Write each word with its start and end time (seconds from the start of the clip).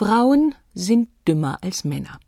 Frauen 0.00 0.54
sind 0.74 1.08
dümmer 1.26 1.58
als 1.60 1.82
Männer. 1.82 2.20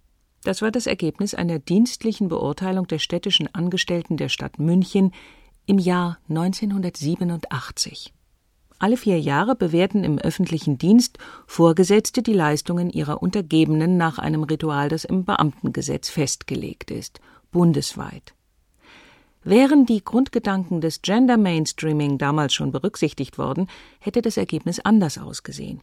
Das 0.42 0.60
war 0.60 0.72
das 0.72 0.88
Ergebnis 0.88 1.34
einer 1.34 1.60
dienstlichen 1.60 2.26
Beurteilung 2.26 2.88
der 2.88 2.98
städtischen 2.98 3.46
Angestellten 3.54 4.16
der 4.16 4.28
Stadt 4.28 4.58
München 4.58 5.12
im 5.66 5.78
Jahr 5.78 6.18
1987. 6.28 8.12
Alle 8.80 8.96
vier 8.96 9.20
Jahre 9.20 9.54
bewerten 9.54 10.02
im 10.02 10.18
öffentlichen 10.18 10.78
Dienst 10.78 11.18
Vorgesetzte 11.46 12.24
die 12.24 12.32
Leistungen 12.32 12.90
ihrer 12.90 13.22
Untergebenen 13.22 13.96
nach 13.96 14.18
einem 14.18 14.42
Ritual, 14.42 14.88
das 14.88 15.04
im 15.04 15.24
Beamtengesetz 15.24 16.08
festgelegt 16.08 16.90
ist, 16.90 17.20
bundesweit. 17.52 18.34
Wären 19.44 19.86
die 19.86 20.02
Grundgedanken 20.02 20.80
des 20.80 21.02
Gender 21.02 21.36
Mainstreaming 21.36 22.18
damals 22.18 22.52
schon 22.52 22.72
berücksichtigt 22.72 23.38
worden, 23.38 23.68
hätte 24.00 24.22
das 24.22 24.38
Ergebnis 24.38 24.80
anders 24.80 25.18
ausgesehen. 25.18 25.82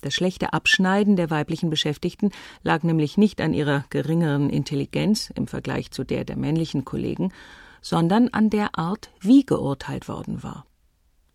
Das 0.00 0.14
schlechte 0.14 0.52
Abschneiden 0.52 1.16
der 1.16 1.30
weiblichen 1.30 1.70
Beschäftigten 1.70 2.30
lag 2.62 2.84
nämlich 2.84 3.16
nicht 3.16 3.40
an 3.40 3.52
ihrer 3.52 3.84
geringeren 3.90 4.48
Intelligenz 4.48 5.32
im 5.34 5.48
Vergleich 5.48 5.90
zu 5.90 6.04
der 6.04 6.24
der 6.24 6.36
männlichen 6.36 6.84
Kollegen, 6.84 7.32
sondern 7.80 8.28
an 8.28 8.50
der 8.50 8.78
Art, 8.78 9.10
wie 9.20 9.44
geurteilt 9.44 10.08
worden 10.08 10.42
war. 10.42 10.66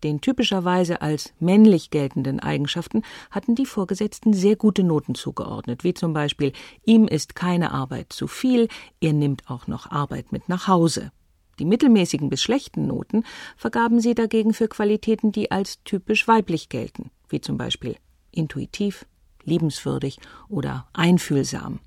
Den 0.02 0.20
typischerweise 0.20 1.00
als 1.00 1.32
männlich 1.40 1.90
geltenden 1.90 2.38
Eigenschaften 2.38 3.02
hatten 3.30 3.54
die 3.54 3.64
Vorgesetzten 3.64 4.34
sehr 4.34 4.54
gute 4.54 4.82
Noten 4.82 5.14
zugeordnet, 5.14 5.82
wie 5.82 5.94
zum 5.94 6.12
Beispiel 6.12 6.52
ihm 6.84 7.08
ist 7.08 7.34
keine 7.34 7.72
Arbeit 7.72 8.12
zu 8.12 8.26
viel, 8.26 8.68
er 9.00 9.14
nimmt 9.14 9.48
auch 9.48 9.66
noch 9.66 9.90
Arbeit 9.90 10.30
mit 10.30 10.48
nach 10.50 10.68
Hause. 10.68 11.10
Die 11.58 11.64
mittelmäßigen 11.64 12.28
bis 12.28 12.42
schlechten 12.42 12.86
Noten 12.86 13.24
vergaben 13.56 14.00
sie 14.00 14.14
dagegen 14.14 14.52
für 14.52 14.68
Qualitäten, 14.68 15.32
die 15.32 15.50
als 15.50 15.82
typisch 15.84 16.28
weiblich 16.28 16.68
gelten, 16.68 17.10
wie 17.28 17.40
zum 17.40 17.56
Beispiel 17.56 17.96
intuitiv, 18.34 19.06
liebenswürdig 19.44 20.18
oder 20.48 20.86
einfühlsam. 20.92 21.80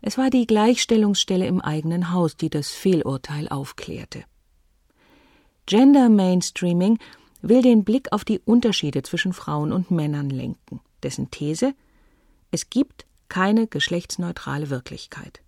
Es 0.00 0.18
war 0.18 0.30
die 0.30 0.46
Gleichstellungsstelle 0.46 1.46
im 1.46 1.60
eigenen 1.60 2.12
Haus, 2.12 2.36
die 2.36 2.50
das 2.50 2.70
Fehlurteil 2.70 3.48
aufklärte. 3.48 4.24
Gender 5.66 6.08
Mainstreaming 6.08 6.98
will 7.40 7.62
den 7.62 7.84
Blick 7.84 8.12
auf 8.12 8.24
die 8.24 8.40
Unterschiede 8.40 9.02
zwischen 9.02 9.32
Frauen 9.32 9.72
und 9.72 9.90
Männern 9.90 10.28
lenken. 10.28 10.80
Dessen 11.02 11.30
These 11.30 11.74
Es 12.50 12.68
gibt 12.68 13.06
keine 13.28 13.66
geschlechtsneutrale 13.68 14.70
Wirklichkeit. 14.70 15.40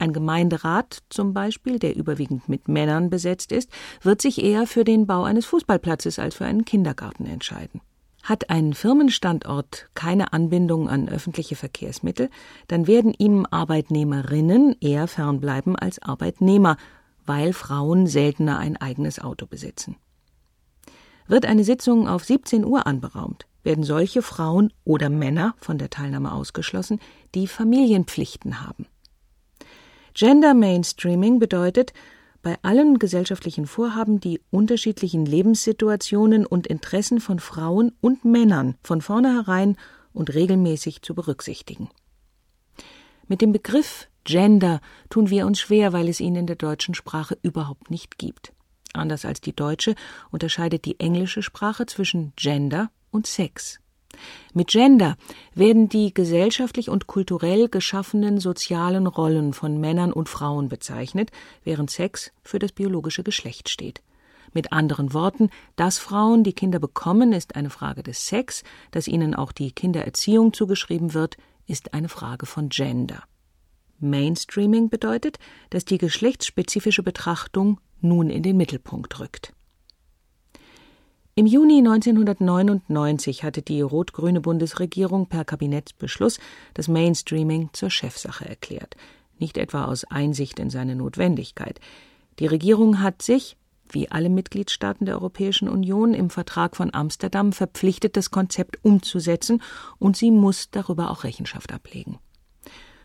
Ein 0.00 0.12
Gemeinderat 0.12 1.02
zum 1.10 1.34
Beispiel, 1.34 1.78
der 1.78 1.94
überwiegend 1.94 2.48
mit 2.48 2.68
Männern 2.68 3.10
besetzt 3.10 3.52
ist, 3.52 3.70
wird 4.02 4.22
sich 4.22 4.42
eher 4.42 4.66
für 4.66 4.82
den 4.82 5.06
Bau 5.06 5.24
eines 5.24 5.46
Fußballplatzes 5.46 6.18
als 6.18 6.36
für 6.36 6.46
einen 6.46 6.64
Kindergarten 6.64 7.26
entscheiden. 7.26 7.82
Hat 8.22 8.50
ein 8.50 8.74
Firmenstandort 8.74 9.88
keine 9.94 10.32
Anbindung 10.32 10.88
an 10.88 11.08
öffentliche 11.08 11.56
Verkehrsmittel, 11.56 12.28
dann 12.68 12.86
werden 12.86 13.14
ihm 13.16 13.46
Arbeitnehmerinnen 13.50 14.76
eher 14.80 15.08
fernbleiben 15.08 15.76
als 15.76 16.00
Arbeitnehmer, 16.02 16.76
weil 17.24 17.52
Frauen 17.52 18.06
seltener 18.06 18.58
ein 18.58 18.76
eigenes 18.76 19.20
Auto 19.20 19.46
besitzen. 19.46 19.96
Wird 21.26 21.46
eine 21.46 21.64
Sitzung 21.64 22.08
auf 22.08 22.24
17 22.24 22.64
Uhr 22.64 22.86
anberaumt, 22.86 23.46
werden 23.62 23.84
solche 23.84 24.20
Frauen 24.20 24.72
oder 24.84 25.08
Männer 25.08 25.54
von 25.58 25.78
der 25.78 25.88
Teilnahme 25.88 26.32
ausgeschlossen, 26.32 26.98
die 27.34 27.46
Familienpflichten 27.46 28.66
haben. 28.66 28.86
Gender 30.12 30.54
Mainstreaming 30.54 31.38
bedeutet, 31.38 31.92
bei 32.42 32.56
allen 32.62 32.98
gesellschaftlichen 32.98 33.66
Vorhaben 33.66 34.20
die 34.20 34.40
unterschiedlichen 34.50 35.26
Lebenssituationen 35.26 36.46
und 36.46 36.66
Interessen 36.66 37.20
von 37.20 37.38
Frauen 37.38 37.92
und 38.00 38.24
Männern 38.24 38.76
von 38.82 39.00
vornherein 39.00 39.76
und 40.12 40.34
regelmäßig 40.34 41.02
zu 41.02 41.14
berücksichtigen. 41.14 41.90
Mit 43.28 43.42
dem 43.42 43.52
Begriff 43.52 44.08
Gender 44.24 44.80
tun 45.08 45.30
wir 45.30 45.46
uns 45.46 45.60
schwer, 45.60 45.92
weil 45.92 46.08
es 46.08 46.20
ihn 46.20 46.36
in 46.36 46.46
der 46.46 46.56
deutschen 46.56 46.94
Sprache 46.94 47.38
überhaupt 47.42 47.90
nicht 47.90 48.18
gibt. 48.18 48.52
Anders 48.92 49.24
als 49.24 49.40
die 49.40 49.54
deutsche 49.54 49.94
unterscheidet 50.30 50.84
die 50.84 50.98
englische 50.98 51.42
Sprache 51.42 51.86
zwischen 51.86 52.32
Gender 52.36 52.90
und 53.10 53.26
Sex. 53.26 53.80
Mit 54.52 54.68
Gender 54.68 55.16
werden 55.54 55.88
die 55.88 56.12
gesellschaftlich 56.12 56.88
und 56.88 57.06
kulturell 57.06 57.68
geschaffenen 57.68 58.38
sozialen 58.40 59.06
Rollen 59.06 59.52
von 59.52 59.78
Männern 59.80 60.12
und 60.12 60.28
Frauen 60.28 60.68
bezeichnet, 60.68 61.30
während 61.64 61.90
Sex 61.90 62.32
für 62.42 62.58
das 62.58 62.72
biologische 62.72 63.22
Geschlecht 63.22 63.68
steht. 63.68 64.02
Mit 64.52 64.72
anderen 64.72 65.12
Worten, 65.14 65.50
dass 65.76 65.98
Frauen 65.98 66.42
die 66.42 66.52
Kinder 66.52 66.80
bekommen, 66.80 67.32
ist 67.32 67.54
eine 67.54 67.70
Frage 67.70 68.02
des 68.02 68.26
Sex, 68.26 68.64
dass 68.90 69.06
ihnen 69.06 69.34
auch 69.34 69.52
die 69.52 69.70
Kindererziehung 69.70 70.52
zugeschrieben 70.52 71.14
wird, 71.14 71.36
ist 71.66 71.94
eine 71.94 72.08
Frage 72.08 72.46
von 72.46 72.68
Gender. 72.68 73.22
Mainstreaming 74.00 74.88
bedeutet, 74.88 75.38
dass 75.68 75.84
die 75.84 75.98
geschlechtsspezifische 75.98 77.02
Betrachtung 77.02 77.80
nun 78.00 78.30
in 78.30 78.42
den 78.42 78.56
Mittelpunkt 78.56 79.20
rückt. 79.20 79.52
Im 81.40 81.46
Juni 81.46 81.78
1999 81.78 83.44
hatte 83.44 83.62
die 83.62 83.80
rot-grüne 83.80 84.42
Bundesregierung 84.42 85.26
per 85.26 85.46
Kabinettsbeschluss 85.46 86.38
das 86.74 86.86
Mainstreaming 86.86 87.70
zur 87.72 87.88
Chefsache 87.88 88.46
erklärt, 88.46 88.94
nicht 89.38 89.56
etwa 89.56 89.86
aus 89.86 90.04
Einsicht 90.04 90.58
in 90.58 90.68
seine 90.68 90.96
Notwendigkeit. 90.96 91.80
Die 92.40 92.46
Regierung 92.46 93.00
hat 93.00 93.22
sich, 93.22 93.56
wie 93.88 94.10
alle 94.10 94.28
Mitgliedstaaten 94.28 95.06
der 95.06 95.14
Europäischen 95.14 95.70
Union, 95.70 96.12
im 96.12 96.28
Vertrag 96.28 96.76
von 96.76 96.92
Amsterdam 96.92 97.54
verpflichtet, 97.54 98.18
das 98.18 98.30
Konzept 98.30 98.76
umzusetzen, 98.84 99.62
und 99.98 100.18
sie 100.18 100.30
muss 100.30 100.70
darüber 100.70 101.10
auch 101.10 101.24
Rechenschaft 101.24 101.72
ablegen. 101.72 102.18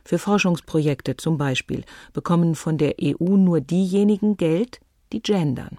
Für 0.03 0.19
Forschungsprojekte 0.19 1.15
zum 1.15 1.37
Beispiel 1.37 1.85
bekommen 2.11 2.55
von 2.55 2.77
der 2.77 2.95
EU 3.01 3.37
nur 3.37 3.61
diejenigen 3.61 4.35
Geld, 4.35 4.81
die 5.13 5.21
gendern. 5.21 5.77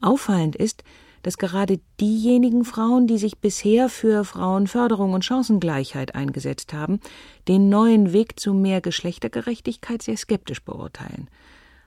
Auffallend 0.00 0.56
ist, 0.56 0.82
dass 1.24 1.38
gerade 1.38 1.80
diejenigen 2.00 2.64
Frauen, 2.64 3.06
die 3.06 3.16
sich 3.16 3.38
bisher 3.38 3.88
für 3.88 4.24
Frauenförderung 4.24 5.14
und 5.14 5.24
Chancengleichheit 5.24 6.14
eingesetzt 6.14 6.74
haben, 6.74 7.00
den 7.48 7.70
neuen 7.70 8.12
Weg 8.12 8.38
zu 8.38 8.52
mehr 8.52 8.82
Geschlechtergerechtigkeit 8.82 10.02
sehr 10.02 10.18
skeptisch 10.18 10.62
beurteilen. 10.62 11.28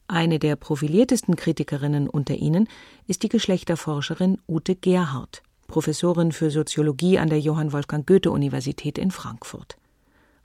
Eine 0.07 0.39
der 0.39 0.55
profiliertesten 0.55 1.35
Kritikerinnen 1.35 2.09
unter 2.09 2.35
ihnen 2.35 2.67
ist 3.05 3.21
die 3.21 3.29
Geschlechterforscherin 3.29 4.39
Ute 4.47 4.75
Gerhardt, 4.75 5.43
Professorin 5.67 6.31
für 6.31 6.49
Soziologie 6.49 7.19
an 7.19 7.29
der 7.29 7.39
Johann 7.39 7.73
Wolfgang 7.73 8.07
Goethe 8.07 8.31
Universität 8.31 8.97
in 8.97 9.11
Frankfurt. 9.11 9.77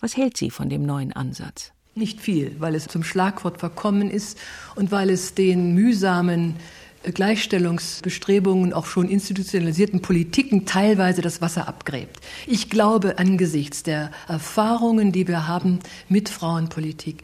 Was 0.01 0.19
hält 0.19 0.37
sie 0.37 0.51
von 0.51 0.69
dem 0.69 0.85
neuen 0.85 1.15
Ansatz? 1.15 1.73
Nicht 1.95 2.21
viel, 2.21 2.57
weil 2.59 2.75
es 2.75 2.89
zum 2.89 3.05
Schlagwort 3.05 3.59
verkommen 3.59 4.11
ist 4.11 4.39
und 4.75 4.91
weil 4.91 5.09
es 5.09 5.35
den 5.35 5.75
mühsamen 5.75 6.57
Gleichstellungsbestrebungen, 7.03 8.73
auch 8.73 8.87
schon 8.87 9.09
institutionalisierten 9.09 10.03
Politiken 10.03 10.67
teilweise 10.67 11.23
das 11.23 11.41
Wasser 11.41 11.69
abgräbt. 11.69 12.21
Ich 12.47 12.71
glaube 12.71 13.19
angesichts 13.19 13.83
der 13.83 14.11
Erfahrungen, 14.29 15.13
die 15.13 15.29
wir 15.29 15.49
haben 15.49 15.81
mit 16.09 16.29
Frauenpolitik, 16.29 17.23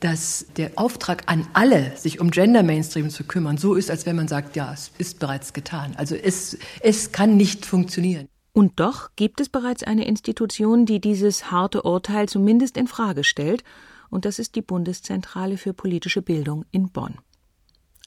dass 0.00 0.46
der 0.56 0.72
Auftrag 0.76 1.24
an 1.26 1.46
alle, 1.52 1.96
sich 1.96 2.20
um 2.20 2.30
Gender 2.30 2.62
Mainstream 2.62 3.10
zu 3.10 3.24
kümmern, 3.24 3.58
so 3.58 3.74
ist, 3.74 3.90
als 3.90 4.06
wenn 4.06 4.16
man 4.16 4.28
sagt, 4.28 4.56
ja, 4.56 4.72
es 4.72 4.92
ist 4.98 5.18
bereits 5.18 5.52
getan. 5.52 5.94
Also 5.96 6.14
es, 6.14 6.56
es 6.80 7.12
kann 7.12 7.36
nicht 7.36 7.66
funktionieren. 7.66 8.28
Und 8.52 8.80
doch 8.80 9.10
gibt 9.16 9.40
es 9.40 9.48
bereits 9.48 9.82
eine 9.82 10.06
Institution, 10.06 10.86
die 10.86 11.00
dieses 11.00 11.50
harte 11.50 11.82
Urteil 11.82 12.28
zumindest 12.28 12.76
in 12.76 12.86
Frage 12.86 13.24
stellt, 13.24 13.62
und 14.10 14.24
das 14.24 14.38
ist 14.38 14.54
die 14.54 14.62
Bundeszentrale 14.62 15.58
für 15.58 15.74
politische 15.74 16.22
Bildung 16.22 16.64
in 16.70 16.90
Bonn. 16.90 17.18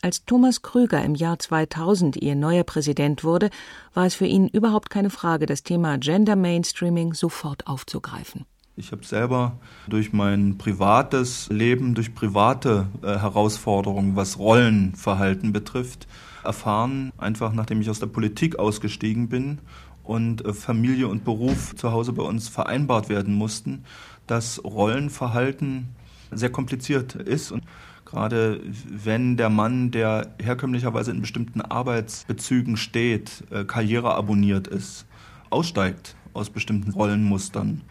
Als 0.03 0.25
Thomas 0.25 0.63
Krüger 0.63 1.03
im 1.03 1.13
Jahr 1.13 1.37
2000 1.37 2.15
ihr 2.15 2.33
neuer 2.33 2.63
Präsident 2.63 3.23
wurde, 3.23 3.51
war 3.93 4.07
es 4.07 4.15
für 4.15 4.25
ihn 4.25 4.47
überhaupt 4.47 4.89
keine 4.89 5.11
Frage, 5.11 5.45
das 5.45 5.61
Thema 5.61 5.99
Gender 5.99 6.35
Mainstreaming 6.35 7.13
sofort 7.13 7.67
aufzugreifen. 7.67 8.45
Ich 8.75 8.91
habe 8.91 9.05
selber 9.05 9.59
durch 9.87 10.11
mein 10.11 10.57
privates 10.57 11.49
Leben, 11.49 11.93
durch 11.93 12.15
private 12.15 12.87
äh, 13.03 13.19
Herausforderungen, 13.19 14.15
was 14.15 14.39
Rollenverhalten 14.39 15.53
betrifft, 15.53 16.07
erfahren, 16.43 17.11
einfach 17.19 17.53
nachdem 17.53 17.79
ich 17.81 17.89
aus 17.91 17.99
der 17.99 18.07
Politik 18.07 18.57
ausgestiegen 18.57 19.29
bin 19.29 19.59
und 20.01 20.43
äh, 20.43 20.53
Familie 20.53 21.09
und 21.09 21.25
Beruf 21.25 21.75
zu 21.75 21.91
Hause 21.91 22.13
bei 22.13 22.23
uns 22.23 22.49
vereinbart 22.49 23.07
werden 23.07 23.35
mussten, 23.35 23.83
dass 24.25 24.63
Rollenverhalten 24.63 25.89
sehr 26.31 26.49
kompliziert 26.51 27.13
ist 27.13 27.51
und 27.51 27.63
Gerade 28.11 28.61
wenn 28.89 29.37
der 29.37 29.49
Mann, 29.49 29.89
der 29.89 30.35
herkömmlicherweise 30.41 31.11
in 31.11 31.21
bestimmten 31.21 31.61
Arbeitsbezügen 31.61 32.75
steht, 32.75 33.43
äh, 33.51 33.63
Karriere 33.63 34.13
abonniert 34.15 34.67
ist, 34.67 35.05
aussteigt 35.49 36.15
aus 36.33 36.49
bestimmten 36.49 36.91
Rollenmustern, 36.91 37.81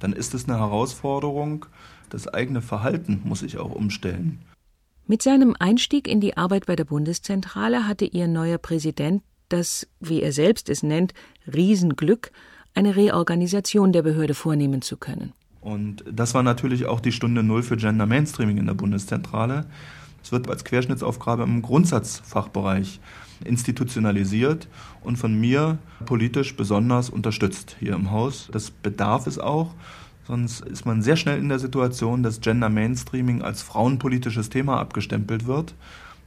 dann 0.00 0.12
ist 0.12 0.34
es 0.34 0.48
eine 0.48 0.58
Herausforderung. 0.58 1.66
Das 2.08 2.26
eigene 2.26 2.62
Verhalten 2.62 3.20
muss 3.24 3.40
sich 3.40 3.58
auch 3.58 3.70
umstellen. 3.70 4.40
Mit 5.06 5.22
seinem 5.22 5.54
Einstieg 5.58 6.08
in 6.08 6.20
die 6.20 6.36
Arbeit 6.36 6.66
bei 6.66 6.74
der 6.74 6.84
Bundeszentrale 6.84 7.86
hatte 7.86 8.04
ihr 8.04 8.26
neuer 8.26 8.58
Präsident 8.58 9.22
das, 9.48 9.86
wie 10.00 10.22
er 10.22 10.32
selbst 10.32 10.68
es 10.68 10.82
nennt, 10.82 11.14
Riesenglück, 11.52 12.32
eine 12.74 12.96
Reorganisation 12.96 13.92
der 13.92 14.02
Behörde 14.02 14.34
vornehmen 14.34 14.82
zu 14.82 14.96
können. 14.96 15.32
Und 15.60 16.04
das 16.10 16.34
war 16.34 16.42
natürlich 16.42 16.86
auch 16.86 17.00
die 17.00 17.12
Stunde 17.12 17.42
Null 17.42 17.62
für 17.62 17.76
Gender 17.76 18.06
Mainstreaming 18.06 18.58
in 18.58 18.66
der 18.66 18.74
Bundeszentrale. 18.74 19.66
Es 20.22 20.32
wird 20.32 20.48
als 20.48 20.64
Querschnittsaufgabe 20.64 21.42
im 21.42 21.62
Grundsatzfachbereich 21.62 23.00
institutionalisiert 23.44 24.68
und 25.02 25.16
von 25.16 25.38
mir 25.38 25.78
politisch 26.04 26.56
besonders 26.56 27.10
unterstützt 27.10 27.76
hier 27.78 27.94
im 27.94 28.10
Haus. 28.10 28.48
Das 28.52 28.70
bedarf 28.70 29.26
es 29.26 29.38
auch. 29.38 29.74
Sonst 30.26 30.60
ist 30.60 30.86
man 30.86 31.02
sehr 31.02 31.16
schnell 31.16 31.38
in 31.38 31.48
der 31.48 31.58
Situation, 31.58 32.22
dass 32.22 32.40
Gender 32.40 32.68
Mainstreaming 32.68 33.42
als 33.42 33.62
frauenpolitisches 33.62 34.50
Thema 34.50 34.78
abgestempelt 34.78 35.46
wird. 35.46 35.74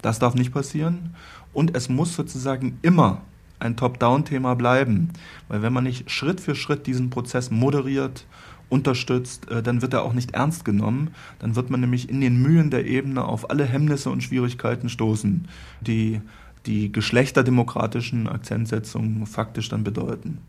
Das 0.01 0.19
darf 0.19 0.33
nicht 0.33 0.53
passieren. 0.53 1.15
Und 1.53 1.75
es 1.75 1.87
muss 1.87 2.15
sozusagen 2.15 2.79
immer 2.81 3.21
ein 3.59 3.77
Top-Down-Thema 3.77 4.55
bleiben. 4.55 5.09
Weil 5.47 5.61
wenn 5.61 5.71
man 5.71 5.85
nicht 5.85 6.11
Schritt 6.11 6.41
für 6.41 6.55
Schritt 6.55 6.87
diesen 6.87 7.09
Prozess 7.09 7.51
moderiert, 7.51 8.25
unterstützt, 8.73 9.49
äh, 9.49 9.61
dann 9.61 9.81
wird 9.81 9.93
er 9.93 10.03
auch 10.03 10.13
nicht 10.13 10.31
ernst 10.31 10.65
genommen. 10.65 11.11
Dann 11.39 11.55
wird 11.55 11.69
man 11.69 11.79
nämlich 11.79 12.09
in 12.09 12.19
den 12.19 12.41
Mühen 12.41 12.71
der 12.71 12.85
Ebene 12.85 13.23
auf 13.23 13.49
alle 13.49 13.65
Hemmnisse 13.65 14.09
und 14.09 14.23
Schwierigkeiten 14.23 14.89
stoßen, 14.89 15.47
die 15.81 16.19
die 16.65 16.91
geschlechterdemokratischen 16.91 18.27
Akzentsetzungen 18.27 19.25
faktisch 19.27 19.69
dann 19.69 19.83
bedeuten. 19.83 20.39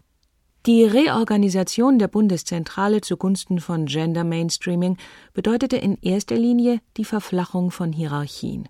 Die 0.66 0.84
Reorganisation 0.84 1.98
der 1.98 2.08
Bundeszentrale 2.08 3.02
zugunsten 3.02 3.60
von 3.60 3.84
Gender 3.84 4.24
Mainstreaming 4.24 4.96
bedeutete 5.34 5.76
in 5.76 5.98
erster 6.00 6.36
Linie 6.36 6.80
die 6.96 7.04
Verflachung 7.04 7.70
von 7.70 7.92
Hierarchien. 7.92 8.68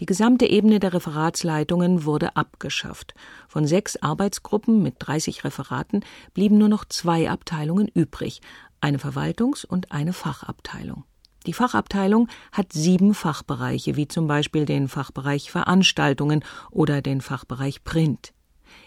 Die 0.00 0.06
gesamte 0.06 0.46
Ebene 0.46 0.78
der 0.78 0.94
Referatsleitungen 0.94 2.04
wurde 2.04 2.36
abgeschafft. 2.36 3.14
Von 3.48 3.66
sechs 3.66 3.96
Arbeitsgruppen 3.96 4.80
mit 4.80 4.94
30 5.00 5.42
Referaten 5.42 6.04
blieben 6.34 6.56
nur 6.56 6.68
noch 6.68 6.84
zwei 6.84 7.28
Abteilungen 7.28 7.88
übrig, 7.88 8.40
eine 8.80 8.98
Verwaltungs- 8.98 9.66
und 9.66 9.92
eine 9.92 10.12
Fachabteilung. 10.12 11.04
Die 11.46 11.52
Fachabteilung 11.52 12.28
hat 12.52 12.72
sieben 12.72 13.14
Fachbereiche, 13.14 13.96
wie 13.96 14.08
zum 14.08 14.26
Beispiel 14.26 14.66
den 14.66 14.88
Fachbereich 14.88 15.50
Veranstaltungen 15.50 16.44
oder 16.70 17.00
den 17.00 17.20
Fachbereich 17.20 17.84
Print. 17.84 18.32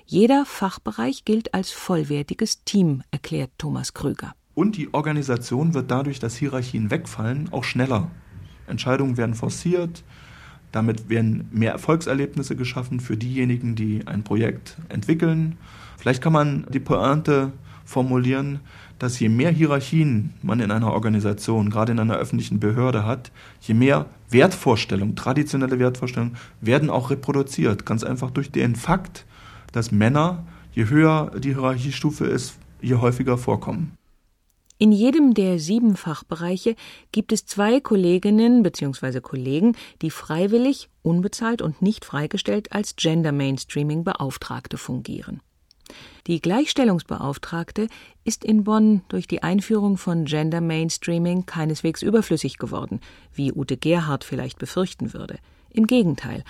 Jeder 0.05 0.45
Fachbereich 0.45 1.25
gilt 1.25 1.53
als 1.53 1.71
vollwertiges 1.71 2.63
Team, 2.63 3.03
erklärt 3.11 3.51
Thomas 3.57 3.93
Krüger. 3.93 4.33
Und 4.53 4.77
die 4.77 4.93
Organisation 4.93 5.73
wird 5.73 5.89
dadurch, 5.89 6.19
dass 6.19 6.35
Hierarchien 6.35 6.91
wegfallen, 6.91 7.49
auch 7.51 7.63
schneller. 7.63 8.11
Entscheidungen 8.67 9.17
werden 9.17 9.33
forciert, 9.33 10.03
damit 10.71 11.09
werden 11.09 11.47
mehr 11.51 11.71
Erfolgserlebnisse 11.71 12.55
geschaffen 12.55 12.99
für 12.99 13.17
diejenigen, 13.17 13.75
die 13.75 14.05
ein 14.07 14.23
Projekt 14.23 14.77
entwickeln. 14.89 15.57
Vielleicht 15.97 16.21
kann 16.21 16.33
man 16.33 16.65
die 16.69 16.79
Pointe 16.79 17.53
formulieren, 17.85 18.59
dass 18.99 19.19
je 19.19 19.29
mehr 19.29 19.51
Hierarchien 19.51 20.33
man 20.41 20.59
in 20.59 20.71
einer 20.71 20.93
Organisation, 20.93 21.69
gerade 21.69 21.91
in 21.91 21.99
einer 21.99 22.17
öffentlichen 22.17 22.59
Behörde 22.59 23.05
hat, 23.05 23.31
je 23.61 23.73
mehr 23.73 24.05
Wertvorstellungen, 24.29 25.15
traditionelle 25.15 25.79
Wertvorstellungen 25.79 26.37
werden 26.61 26.89
auch 26.89 27.09
reproduziert. 27.09 27.85
Ganz 27.85 28.03
einfach 28.03 28.31
durch 28.31 28.51
den 28.51 28.75
Fakt, 28.75 29.25
dass 29.71 29.91
Männer, 29.91 30.45
je 30.73 30.87
höher 30.87 31.31
die 31.39 31.53
Hierarchiestufe 31.53 32.25
ist, 32.25 32.57
je 32.81 32.95
häufiger 32.95 33.37
vorkommen. 33.37 33.97
In 34.81 34.91
jedem 34.91 35.35
der 35.35 35.59
sieben 35.59 35.95
Fachbereiche 35.95 36.75
gibt 37.11 37.31
es 37.31 37.45
zwei 37.45 37.79
Kolleginnen 37.79 38.63
bzw. 38.63 39.21
Kollegen, 39.21 39.75
die 40.01 40.09
freiwillig, 40.09 40.89
unbezahlt 41.03 41.61
und 41.61 41.83
nicht 41.83 42.03
freigestellt 42.03 42.71
als 42.71 42.95
Gender 42.95 43.31
Mainstreaming 43.31 44.03
Beauftragte 44.03 44.77
fungieren. 44.77 45.41
Die 46.27 46.41
Gleichstellungsbeauftragte 46.41 47.87
ist 48.23 48.43
in 48.43 48.63
Bonn 48.63 49.01
durch 49.09 49.27
die 49.27 49.43
Einführung 49.43 49.97
von 49.97 50.25
Gender 50.25 50.61
Mainstreaming 50.61 51.45
keineswegs 51.45 52.01
überflüssig 52.01 52.57
geworden, 52.57 52.99
wie 53.33 53.51
Ute 53.51 53.77
Gerhard 53.77 54.23
vielleicht 54.23 54.59
befürchten 54.59 55.13
würde. 55.13 55.37
Im 55.71 55.87
Gegenteil, 55.87 56.43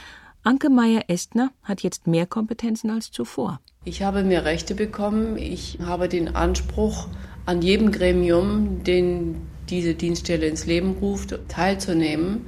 Anke 0.44 0.70
Meyer-Estner 0.70 1.52
hat 1.64 1.82
jetzt 1.82 2.08
mehr 2.08 2.26
Kompetenzen 2.26 2.90
als 2.90 3.12
zuvor. 3.12 3.60
Ich 3.86 4.02
habe 4.02 4.24
mehr 4.24 4.44
Rechte 4.44 4.74
bekommen. 4.74 5.38
Ich 5.38 5.78
habe 5.84 6.10
den 6.10 6.36
Anspruch, 6.36 7.08
an 7.46 7.62
jedem 7.62 7.92
Gremium, 7.92 8.84
den 8.84 9.42
diese 9.70 9.96
Dienststelle 9.96 10.48
ins 10.48 10.66
Leben 10.66 10.98
ruft, 11.00 11.38
teilzunehmen. 11.48 12.46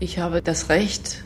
Ich 0.00 0.18
habe 0.18 0.42
das 0.42 0.68
Recht, 0.68 1.24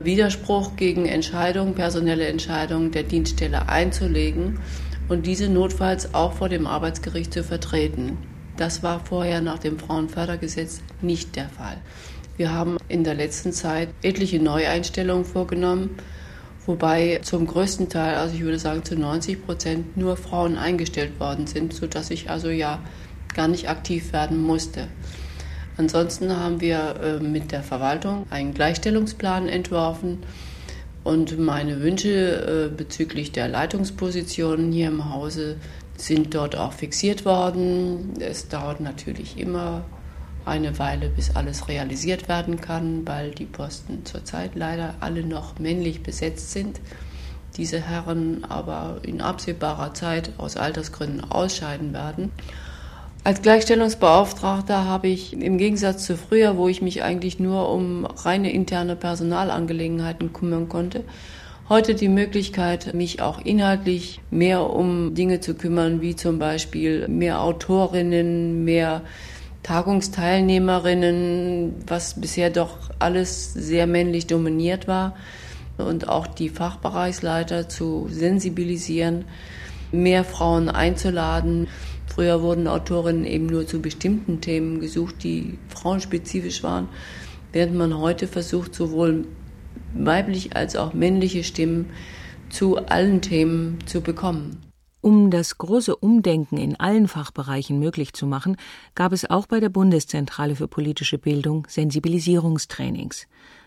Widerspruch 0.00 0.76
gegen 0.76 1.06
Entscheidungen, 1.06 1.74
personelle 1.74 2.26
Entscheidungen 2.26 2.90
der 2.90 3.02
Dienststelle 3.02 3.68
einzulegen 3.68 4.60
und 5.08 5.26
diese 5.26 5.48
notfalls 5.48 6.14
auch 6.14 6.32
vor 6.32 6.48
dem 6.48 6.66
Arbeitsgericht 6.66 7.32
zu 7.32 7.44
vertreten. 7.44 8.18
Das 8.56 8.82
war 8.82 9.00
vorher 9.04 9.40
nach 9.40 9.58
dem 9.58 9.78
Frauenfördergesetz 9.78 10.80
nicht 11.02 11.36
der 11.36 11.48
Fall. 11.48 11.78
Wir 12.36 12.52
haben 12.52 12.78
in 12.88 13.04
der 13.04 13.14
letzten 13.14 13.52
Zeit 13.52 13.88
etliche 14.02 14.40
Neueinstellungen 14.40 15.24
vorgenommen 15.24 15.90
wobei 16.66 17.20
zum 17.22 17.46
größten 17.46 17.88
Teil, 17.88 18.16
also 18.16 18.34
ich 18.34 18.42
würde 18.42 18.58
sagen 18.58 18.84
zu 18.84 18.96
90 18.96 19.44
Prozent, 19.44 19.96
nur 19.96 20.16
Frauen 20.16 20.56
eingestellt 20.56 21.18
worden 21.20 21.46
sind, 21.46 21.72
sodass 21.72 22.10
ich 22.10 22.30
also 22.30 22.48
ja 22.50 22.80
gar 23.34 23.48
nicht 23.48 23.68
aktiv 23.68 24.12
werden 24.12 24.40
musste. 24.40 24.88
Ansonsten 25.76 26.36
haben 26.36 26.60
wir 26.60 26.96
äh, 27.02 27.22
mit 27.22 27.52
der 27.52 27.62
Verwaltung 27.62 28.26
einen 28.30 28.54
Gleichstellungsplan 28.54 29.48
entworfen 29.48 30.22
und 31.02 31.38
meine 31.38 31.80
Wünsche 31.80 32.70
äh, 32.70 32.74
bezüglich 32.74 33.32
der 33.32 33.48
Leitungspositionen 33.48 34.72
hier 34.72 34.88
im 34.88 35.12
Hause 35.12 35.56
sind 35.96 36.34
dort 36.34 36.56
auch 36.56 36.72
fixiert 36.72 37.24
worden. 37.24 38.14
Es 38.20 38.48
dauert 38.48 38.80
natürlich 38.80 39.38
immer 39.38 39.84
eine 40.44 40.78
Weile, 40.78 41.08
bis 41.08 41.34
alles 41.36 41.68
realisiert 41.68 42.28
werden 42.28 42.60
kann, 42.60 43.06
weil 43.06 43.30
die 43.30 43.46
Posten 43.46 44.04
zurzeit 44.04 44.52
leider 44.54 44.94
alle 45.00 45.24
noch 45.24 45.58
männlich 45.58 46.02
besetzt 46.02 46.52
sind. 46.52 46.80
Diese 47.56 47.80
Herren 47.80 48.44
aber 48.44 48.98
in 49.02 49.20
absehbarer 49.20 49.94
Zeit 49.94 50.32
aus 50.38 50.56
Altersgründen 50.56 51.30
ausscheiden 51.30 51.92
werden. 51.92 52.32
Als 53.26 53.40
Gleichstellungsbeauftragter 53.40 54.84
habe 54.84 55.08
ich 55.08 55.32
im 55.32 55.56
Gegensatz 55.56 56.04
zu 56.04 56.18
früher, 56.18 56.58
wo 56.58 56.68
ich 56.68 56.82
mich 56.82 57.02
eigentlich 57.02 57.38
nur 57.38 57.70
um 57.70 58.04
reine 58.04 58.52
interne 58.52 58.96
Personalangelegenheiten 58.96 60.34
kümmern 60.34 60.68
konnte, 60.68 61.04
heute 61.70 61.94
die 61.94 62.10
Möglichkeit, 62.10 62.92
mich 62.92 63.22
auch 63.22 63.42
inhaltlich 63.42 64.20
mehr 64.30 64.68
um 64.68 65.14
Dinge 65.14 65.40
zu 65.40 65.54
kümmern, 65.54 66.02
wie 66.02 66.16
zum 66.16 66.38
Beispiel 66.38 67.08
mehr 67.08 67.40
Autorinnen, 67.40 68.62
mehr 68.62 69.00
Tagungsteilnehmerinnen, 69.62 71.76
was 71.86 72.20
bisher 72.20 72.50
doch 72.50 72.76
alles 72.98 73.54
sehr 73.54 73.86
männlich 73.86 74.26
dominiert 74.26 74.86
war 74.86 75.16
und 75.78 76.10
auch 76.10 76.26
die 76.26 76.50
Fachbereichsleiter 76.50 77.70
zu 77.70 78.06
sensibilisieren, 78.10 79.24
mehr 79.92 80.24
Frauen 80.24 80.68
einzuladen. 80.68 81.68
Früher 82.14 82.42
wurden 82.42 82.68
Autorinnen 82.68 83.24
eben 83.24 83.46
nur 83.46 83.66
zu 83.66 83.82
bestimmten 83.82 84.40
Themen 84.40 84.78
gesucht, 84.78 85.24
die 85.24 85.58
frauenspezifisch 85.68 86.62
waren, 86.62 86.88
während 87.52 87.74
man 87.74 87.98
heute 87.98 88.28
versucht, 88.28 88.72
sowohl 88.72 89.26
weiblich 89.94 90.54
als 90.54 90.76
auch 90.76 90.94
männliche 90.94 91.42
Stimmen 91.42 91.90
zu 92.50 92.76
allen 92.76 93.20
Themen 93.20 93.78
zu 93.86 94.00
bekommen. 94.00 94.62
Um 95.00 95.32
das 95.32 95.58
große 95.58 95.96
Umdenken 95.96 96.56
in 96.56 96.78
allen 96.78 97.08
Fachbereichen 97.08 97.80
möglich 97.80 98.12
zu 98.12 98.26
machen, 98.26 98.58
gab 98.94 99.12
es 99.12 99.28
auch 99.28 99.48
bei 99.48 99.58
der 99.58 99.68
Bundeszentrale 99.68 100.54
für 100.54 100.68
politische 100.68 101.18
Bildung 101.18 101.66
Sensibilisierungstrainings. 101.68 103.26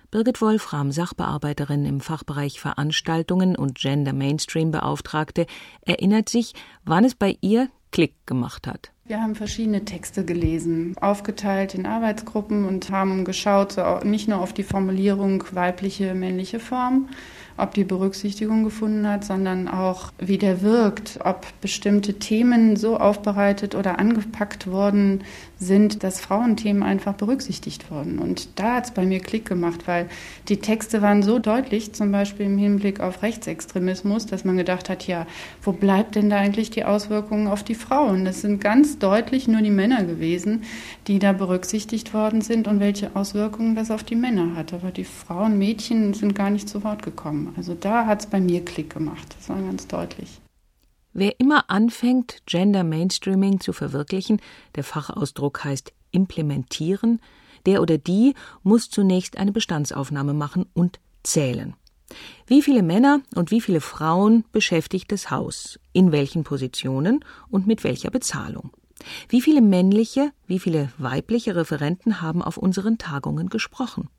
Birgit 0.10 0.40
Wolfram, 0.40 0.94
Sachbearbeiterin 0.94 1.86
im 1.86 2.00
Fachbereich 2.00 2.62
Veranstaltungen 2.62 3.58
und 3.58 3.78
Gender 3.78 4.14
Mainstream 4.14 4.72
Beauftragte, 4.72 5.48
erinnert 5.82 6.30
sich, 6.30 6.54
wann 6.86 7.04
es 7.04 7.14
bei 7.14 7.38
ihr 7.42 7.68
Klick 7.92 8.14
gemacht 8.26 8.68
hat. 8.68 8.92
Wir 9.06 9.22
haben 9.22 9.36
verschiedene 9.36 9.86
Texte 9.86 10.26
gelesen, 10.26 10.96
aufgeteilt 11.00 11.74
in 11.74 11.86
Arbeitsgruppen 11.86 12.66
und 12.66 12.90
haben 12.90 13.24
geschaut, 13.24 13.78
nicht 14.04 14.28
nur 14.28 14.40
auf 14.40 14.52
die 14.54 14.64
Formulierung 14.64 15.44
weibliche, 15.54 16.14
männliche 16.14 16.60
Form, 16.60 17.08
ob 17.58 17.74
die 17.74 17.84
Berücksichtigung 17.84 18.64
gefunden 18.64 19.08
hat, 19.08 19.26
sondern 19.26 19.68
auch, 19.68 20.12
wie 20.20 20.38
der 20.38 20.62
wirkt, 20.62 21.20
ob 21.24 21.46
bestimmte 21.60 22.14
Themen 22.16 22.76
so 22.76 22.98
aufbereitet 22.98 23.76
oder 23.76 24.00
angepackt 24.00 24.68
worden 24.68 25.24
sind, 25.60 26.04
dass 26.04 26.20
Frauenthemen 26.20 26.84
einfach 26.84 27.14
berücksichtigt 27.14 27.90
wurden. 27.90 28.20
Und 28.20 28.60
da 28.60 28.76
hat 28.76 28.86
es 28.86 28.92
bei 28.92 29.06
mir 29.06 29.20
Klick 29.20 29.46
gemacht, 29.46 29.88
weil 29.88 30.08
die 30.50 30.58
Texte 30.58 31.02
waren 31.02 31.24
so 31.24 31.40
deutlich, 31.40 31.94
zum 31.94 32.12
Beispiel 32.12 32.46
im 32.46 32.60
Hinblick 32.60 33.00
auf 33.00 33.24
Rechtsextremismus, 33.24 34.28
dass 34.28 34.46
man 34.46 34.58
gedacht 34.58 34.90
hat, 34.90 35.08
ja, 35.08 35.26
wo 35.64 35.72
bleibt 35.72 36.16
denn 36.16 36.30
da 36.30 36.38
eigentlich 36.38 36.70
die 36.70 36.86
Auswirkungen 36.86 37.48
auf 37.48 37.64
die 37.64 37.76
Frauen? 37.76 38.26
Das 38.26 38.42
sind 38.42 38.62
ganz 38.62 39.00
deutlich 39.00 39.48
nur 39.48 39.62
die 39.62 39.72
Männer 39.72 40.04
gewesen, 40.04 40.64
die 41.08 41.18
da 41.18 41.34
berücksichtigt 41.34 42.14
worden 42.14 42.42
sind 42.42 42.68
und 42.68 42.80
welche 42.80 43.16
Auswirkungen 43.16 43.76
das 43.76 43.90
auf 43.90 44.04
die 44.04 44.16
Männer 44.16 44.56
hat. 44.56 44.74
Aber 44.74 44.92
die 44.92 45.06
Frauen, 45.06 45.58
Mädchen 45.58 46.14
sind 46.14 46.36
gar 46.36 46.52
nicht 46.52 46.70
zu 46.70 46.84
Wort 46.84 47.02
gekommen. 47.02 47.47
Also 47.56 47.74
da 47.74 48.06
hat 48.06 48.22
es 48.22 48.26
bei 48.28 48.40
mir 48.40 48.64
Klick 48.66 48.94
gemacht. 48.94 49.36
Das 49.38 49.50
war 49.50 49.62
ganz 49.62 49.88
deutlich. 49.88 50.40
Wer 51.14 51.40
immer 51.40 51.70
anfängt, 51.70 52.44
Gender 52.46 52.84
Mainstreaming 52.84 53.60
zu 53.60 53.74
verwirklichen, 53.74 54.40
der 54.76 54.84
Fachausdruck 54.84 55.64
heißt 55.64 55.92
implementieren, 56.12 57.20
der 57.66 57.82
oder 57.82 57.98
die 57.98 58.34
muss 58.64 58.90
zunächst 58.90 59.38
eine 59.38 59.52
Bestandsaufnahme 59.52 60.34
machen 60.34 60.66
und 60.74 61.00
zählen. 61.24 61.76
Wie 62.46 62.62
viele 62.62 62.84
Männer 62.84 63.22
und 63.36 63.52
wie 63.52 63.62
viele 63.62 63.82
Frauen 63.82 64.46
beschäftigt 64.52 65.12
das 65.12 65.30
Haus, 65.30 65.80
in 65.92 66.12
welchen 66.12 66.44
Positionen 66.44 67.26
und 67.50 67.68
mit 67.68 67.84
welcher 67.84 68.12
Bezahlung? 68.12 68.72
Wie 69.30 69.42
viele 69.42 69.62
männliche, 69.62 70.32
wie 70.48 70.60
viele 70.60 70.92
weibliche 70.98 71.56
Referenten 71.56 72.22
haben 72.22 72.42
auf 72.42 72.58
unseren 72.58 72.98
Tagungen 72.98 73.50
gesprochen? 73.50 74.10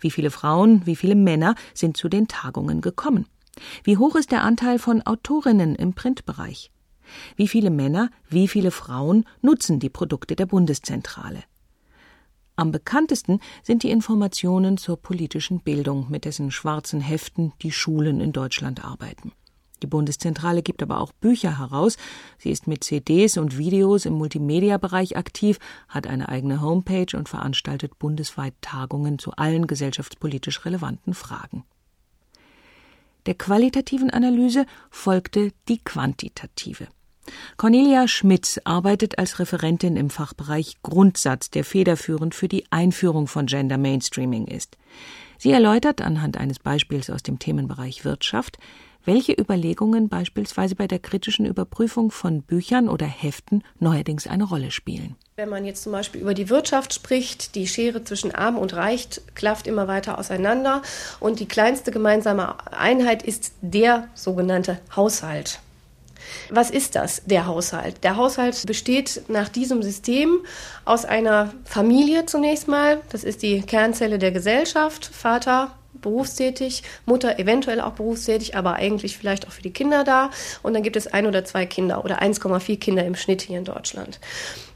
Wie 0.00 0.10
viele 0.10 0.30
Frauen, 0.30 0.86
wie 0.86 0.96
viele 0.96 1.14
Männer 1.14 1.54
sind 1.74 1.96
zu 1.96 2.08
den 2.08 2.28
Tagungen 2.28 2.80
gekommen? 2.80 3.26
Wie 3.84 3.96
hoch 3.96 4.16
ist 4.16 4.32
der 4.32 4.42
Anteil 4.42 4.78
von 4.78 5.02
Autorinnen 5.02 5.74
im 5.74 5.94
Printbereich? 5.94 6.70
Wie 7.36 7.48
viele 7.48 7.70
Männer, 7.70 8.10
wie 8.28 8.48
viele 8.48 8.70
Frauen 8.70 9.24
nutzen 9.40 9.78
die 9.78 9.88
Produkte 9.88 10.36
der 10.36 10.46
Bundeszentrale? 10.46 11.42
Am 12.56 12.72
bekanntesten 12.72 13.40
sind 13.62 13.82
die 13.82 13.90
Informationen 13.90 14.78
zur 14.78 14.96
politischen 14.96 15.60
Bildung, 15.60 16.06
mit 16.10 16.24
dessen 16.24 16.50
schwarzen 16.50 17.02
Heften 17.02 17.52
die 17.60 17.70
Schulen 17.70 18.20
in 18.20 18.32
Deutschland 18.32 18.82
arbeiten. 18.82 19.32
Die 19.82 19.86
Bundeszentrale 19.86 20.62
gibt 20.62 20.82
aber 20.82 21.00
auch 21.00 21.12
Bücher 21.12 21.58
heraus. 21.58 21.96
Sie 22.38 22.50
ist 22.50 22.66
mit 22.66 22.82
CDs 22.82 23.36
und 23.36 23.58
Videos 23.58 24.06
im 24.06 24.14
Multimedia-Bereich 24.14 25.16
aktiv, 25.16 25.58
hat 25.88 26.06
eine 26.06 26.28
eigene 26.28 26.62
Homepage 26.62 27.14
und 27.16 27.28
veranstaltet 27.28 27.98
bundesweit 27.98 28.54
Tagungen 28.62 29.18
zu 29.18 29.32
allen 29.32 29.66
gesellschaftspolitisch 29.66 30.64
relevanten 30.64 31.12
Fragen. 31.12 31.64
Der 33.26 33.34
qualitativen 33.34 34.10
Analyse 34.10 34.66
folgte 34.90 35.52
die 35.68 35.78
quantitative. 35.78 36.86
Cornelia 37.56 38.06
Schmitz 38.06 38.60
arbeitet 38.64 39.18
als 39.18 39.40
Referentin 39.40 39.96
im 39.96 40.10
Fachbereich 40.10 40.76
Grundsatz, 40.82 41.50
der 41.50 41.64
federführend 41.64 42.36
für 42.36 42.46
die 42.46 42.64
Einführung 42.70 43.26
von 43.26 43.46
Gender 43.46 43.78
Mainstreaming 43.78 44.46
ist. 44.46 44.76
Sie 45.38 45.50
erläutert 45.50 46.00
anhand 46.00 46.38
eines 46.38 46.60
Beispiels 46.60 47.10
aus 47.10 47.22
dem 47.22 47.38
Themenbereich 47.38 48.04
Wirtschaft, 48.04 48.58
welche 49.06 49.32
Überlegungen 49.32 50.08
beispielsweise 50.08 50.74
bei 50.74 50.86
der 50.86 50.98
kritischen 50.98 51.46
Überprüfung 51.46 52.10
von 52.10 52.42
Büchern 52.42 52.88
oder 52.88 53.06
Heften 53.06 53.62
neuerdings 53.78 54.26
eine 54.26 54.44
Rolle 54.44 54.70
spielen. 54.70 55.16
Wenn 55.36 55.48
man 55.48 55.64
jetzt 55.64 55.82
zum 55.82 55.92
Beispiel 55.92 56.20
über 56.20 56.34
die 56.34 56.50
Wirtschaft 56.50 56.94
spricht, 56.94 57.54
die 57.54 57.66
Schere 57.66 58.04
zwischen 58.04 58.34
Arm 58.34 58.58
und 58.58 58.74
Reich 58.74 59.08
klafft 59.34 59.66
immer 59.66 59.86
weiter 59.86 60.18
auseinander 60.18 60.82
und 61.20 61.40
die 61.40 61.46
kleinste 61.46 61.90
gemeinsame 61.90 62.56
Einheit 62.72 63.22
ist 63.22 63.52
der 63.60 64.08
sogenannte 64.14 64.78
Haushalt. 64.94 65.60
Was 66.50 66.70
ist 66.70 66.94
das, 66.94 67.22
der 67.24 67.46
Haushalt? 67.46 68.02
Der 68.02 68.16
Haushalt 68.16 68.66
besteht 68.66 69.22
nach 69.28 69.48
diesem 69.48 69.82
System 69.82 70.40
aus 70.84 71.04
einer 71.04 71.52
Familie 71.64 72.26
zunächst 72.26 72.68
mal. 72.68 73.00
Das 73.10 73.24
ist 73.24 73.42
die 73.42 73.62
Kernzelle 73.62 74.18
der 74.18 74.32
Gesellschaft. 74.32 75.04
Vater, 75.06 75.72
berufstätig, 76.06 76.84
Mutter 77.04 77.40
eventuell 77.40 77.80
auch 77.80 77.94
berufstätig, 77.94 78.56
aber 78.56 78.74
eigentlich 78.74 79.18
vielleicht 79.18 79.48
auch 79.48 79.50
für 79.50 79.62
die 79.62 79.72
Kinder 79.72 80.04
da. 80.04 80.30
Und 80.62 80.72
dann 80.74 80.84
gibt 80.84 80.94
es 80.94 81.08
ein 81.08 81.26
oder 81.26 81.44
zwei 81.44 81.66
Kinder 81.66 82.04
oder 82.04 82.22
1,4 82.22 82.78
Kinder 82.78 83.04
im 83.04 83.16
Schnitt 83.16 83.42
hier 83.42 83.58
in 83.58 83.64
Deutschland. 83.64 84.20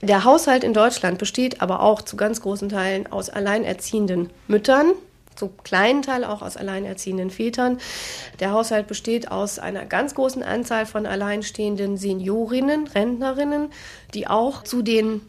Der 0.03 0.25
Haushalt 0.25 0.65
in 0.65 0.75
Deutschland 0.75 1.19
besteht 1.19 1.63
aber 1.63 1.83
auch 1.83 2.03
zu 2.03 2.17
ganz 2.17 2.41
großen 2.41 2.69
Teilen 2.69 3.07
aus 3.13 3.31
alleinerziehenden 3.31 4.31
Müttern, 4.49 4.93
zu 5.37 5.53
kleinen 5.63 6.03
Teil 6.03 6.25
auch 6.25 6.43
aus 6.43 6.57
alleinerziehenden 6.57 7.31
Vätern. 7.31 7.79
Der 8.41 8.51
Haushalt 8.51 8.89
besteht 8.89 9.31
aus 9.31 9.61
einer 9.61 9.87
ganz 9.87 10.17
großen 10.17 10.43
Anzahl 10.43 10.85
von 10.85 11.07
alleinstehenden 11.07 11.97
Seniorinnen, 11.97 12.89
Rentnerinnen, 12.89 13.69
die 14.15 14.27
auch 14.27 14.65
zu 14.65 14.83
den 14.83 15.23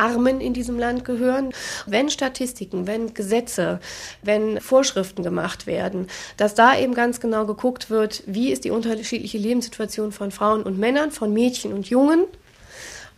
Armen 0.00 0.40
in 0.40 0.54
diesem 0.54 0.78
Land 0.78 1.04
gehören. 1.04 1.52
Wenn 1.86 2.10
Statistiken, 2.10 2.86
wenn 2.86 3.14
Gesetze, 3.14 3.80
wenn 4.22 4.60
Vorschriften 4.60 5.22
gemacht 5.22 5.66
werden, 5.66 6.08
dass 6.36 6.54
da 6.54 6.76
eben 6.76 6.94
ganz 6.94 7.20
genau 7.20 7.46
geguckt 7.46 7.90
wird, 7.90 8.22
wie 8.26 8.50
ist 8.50 8.64
die 8.64 8.70
unterschiedliche 8.70 9.38
Lebenssituation 9.38 10.12
von 10.12 10.30
Frauen 10.30 10.62
und 10.62 10.78
Männern, 10.78 11.10
von 11.10 11.32
Mädchen 11.32 11.72
und 11.72 11.88
Jungen. 11.88 12.24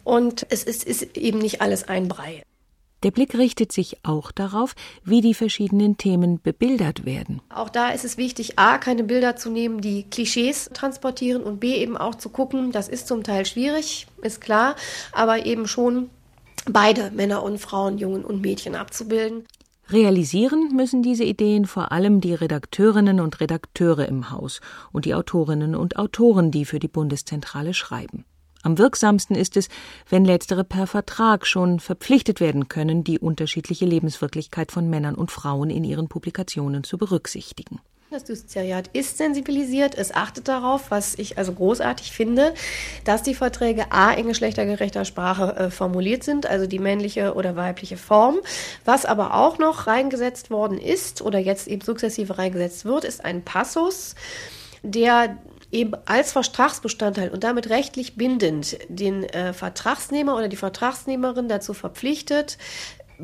Und 0.04 0.46
es 0.50 0.64
ist, 0.64 0.84
ist 0.84 1.16
eben 1.16 1.38
nicht 1.38 1.60
alles 1.60 1.88
ein 1.88 2.08
Brei. 2.08 2.42
Der 3.02 3.10
Blick 3.10 3.34
richtet 3.36 3.72
sich 3.72 3.96
auch 4.04 4.30
darauf, 4.30 4.74
wie 5.04 5.20
die 5.20 5.34
verschiedenen 5.34 5.96
Themen 5.96 6.40
bebildert 6.40 7.04
werden. 7.04 7.40
Auch 7.52 7.68
da 7.68 7.90
ist 7.90 8.04
es 8.04 8.16
wichtig, 8.16 8.60
a, 8.60 8.78
keine 8.78 9.02
Bilder 9.02 9.34
zu 9.34 9.50
nehmen, 9.50 9.80
die 9.80 10.04
Klischees 10.04 10.70
transportieren 10.72 11.42
und 11.42 11.58
b, 11.58 11.74
eben 11.74 11.96
auch 11.96 12.14
zu 12.14 12.28
gucken, 12.28 12.70
das 12.70 12.88
ist 12.88 13.08
zum 13.08 13.24
Teil 13.24 13.44
schwierig, 13.44 14.06
ist 14.22 14.40
klar, 14.40 14.76
aber 15.12 15.46
eben 15.46 15.66
schon 15.66 16.10
beide 16.70 17.10
Männer 17.10 17.42
und 17.42 17.58
Frauen, 17.58 17.98
Jungen 17.98 18.24
und 18.24 18.40
Mädchen 18.40 18.74
abzubilden. 18.74 19.44
Realisieren 19.90 20.74
müssen 20.74 21.02
diese 21.02 21.24
Ideen 21.24 21.66
vor 21.66 21.92
allem 21.92 22.20
die 22.20 22.34
Redakteurinnen 22.34 23.20
und 23.20 23.40
Redakteure 23.40 24.06
im 24.08 24.30
Haus 24.30 24.60
und 24.92 25.04
die 25.04 25.14
Autorinnen 25.14 25.74
und 25.74 25.96
Autoren, 25.96 26.50
die 26.50 26.64
für 26.64 26.78
die 26.78 26.88
Bundeszentrale 26.88 27.74
schreiben. 27.74 28.24
Am 28.62 28.78
wirksamsten 28.78 29.34
ist 29.34 29.56
es, 29.56 29.68
wenn 30.08 30.24
letztere 30.24 30.62
per 30.62 30.86
Vertrag 30.86 31.46
schon 31.46 31.80
verpflichtet 31.80 32.38
werden 32.38 32.68
können, 32.68 33.02
die 33.02 33.18
unterschiedliche 33.18 33.84
Lebenswirklichkeit 33.84 34.70
von 34.70 34.88
Männern 34.88 35.16
und 35.16 35.32
Frauen 35.32 35.68
in 35.68 35.82
ihren 35.82 36.08
Publikationen 36.08 36.84
zu 36.84 36.96
berücksichtigen. 36.96 37.80
Das 38.12 38.28
Justiziariat 38.28 38.90
ist 38.92 39.16
sensibilisiert, 39.16 39.96
es 39.96 40.14
achtet 40.14 40.46
darauf, 40.46 40.90
was 40.90 41.14
ich 41.18 41.38
also 41.38 41.54
großartig 41.54 42.12
finde, 42.12 42.52
dass 43.04 43.22
die 43.22 43.34
Verträge 43.34 43.90
A 43.90 44.12
in 44.12 44.28
geschlechtergerechter 44.28 45.06
Sprache 45.06 45.56
äh, 45.56 45.70
formuliert 45.70 46.22
sind, 46.22 46.44
also 46.44 46.66
die 46.66 46.78
männliche 46.78 47.32
oder 47.32 47.56
weibliche 47.56 47.96
Form. 47.96 48.36
Was 48.84 49.06
aber 49.06 49.32
auch 49.32 49.56
noch 49.56 49.86
reingesetzt 49.86 50.50
worden 50.50 50.76
ist 50.76 51.22
oder 51.22 51.38
jetzt 51.38 51.68
eben 51.68 51.80
sukzessive 51.80 52.36
reingesetzt 52.36 52.84
wird, 52.84 53.04
ist 53.04 53.24
ein 53.24 53.42
Passus, 53.44 54.14
der 54.82 55.38
eben 55.70 55.94
als 56.04 56.32
Vertragsbestandteil 56.32 57.30
und 57.30 57.44
damit 57.44 57.70
rechtlich 57.70 58.16
bindend 58.16 58.76
den 58.88 59.24
äh, 59.24 59.54
Vertragsnehmer 59.54 60.36
oder 60.36 60.48
die 60.48 60.56
Vertragsnehmerin 60.56 61.48
dazu 61.48 61.72
verpflichtet, 61.72 62.58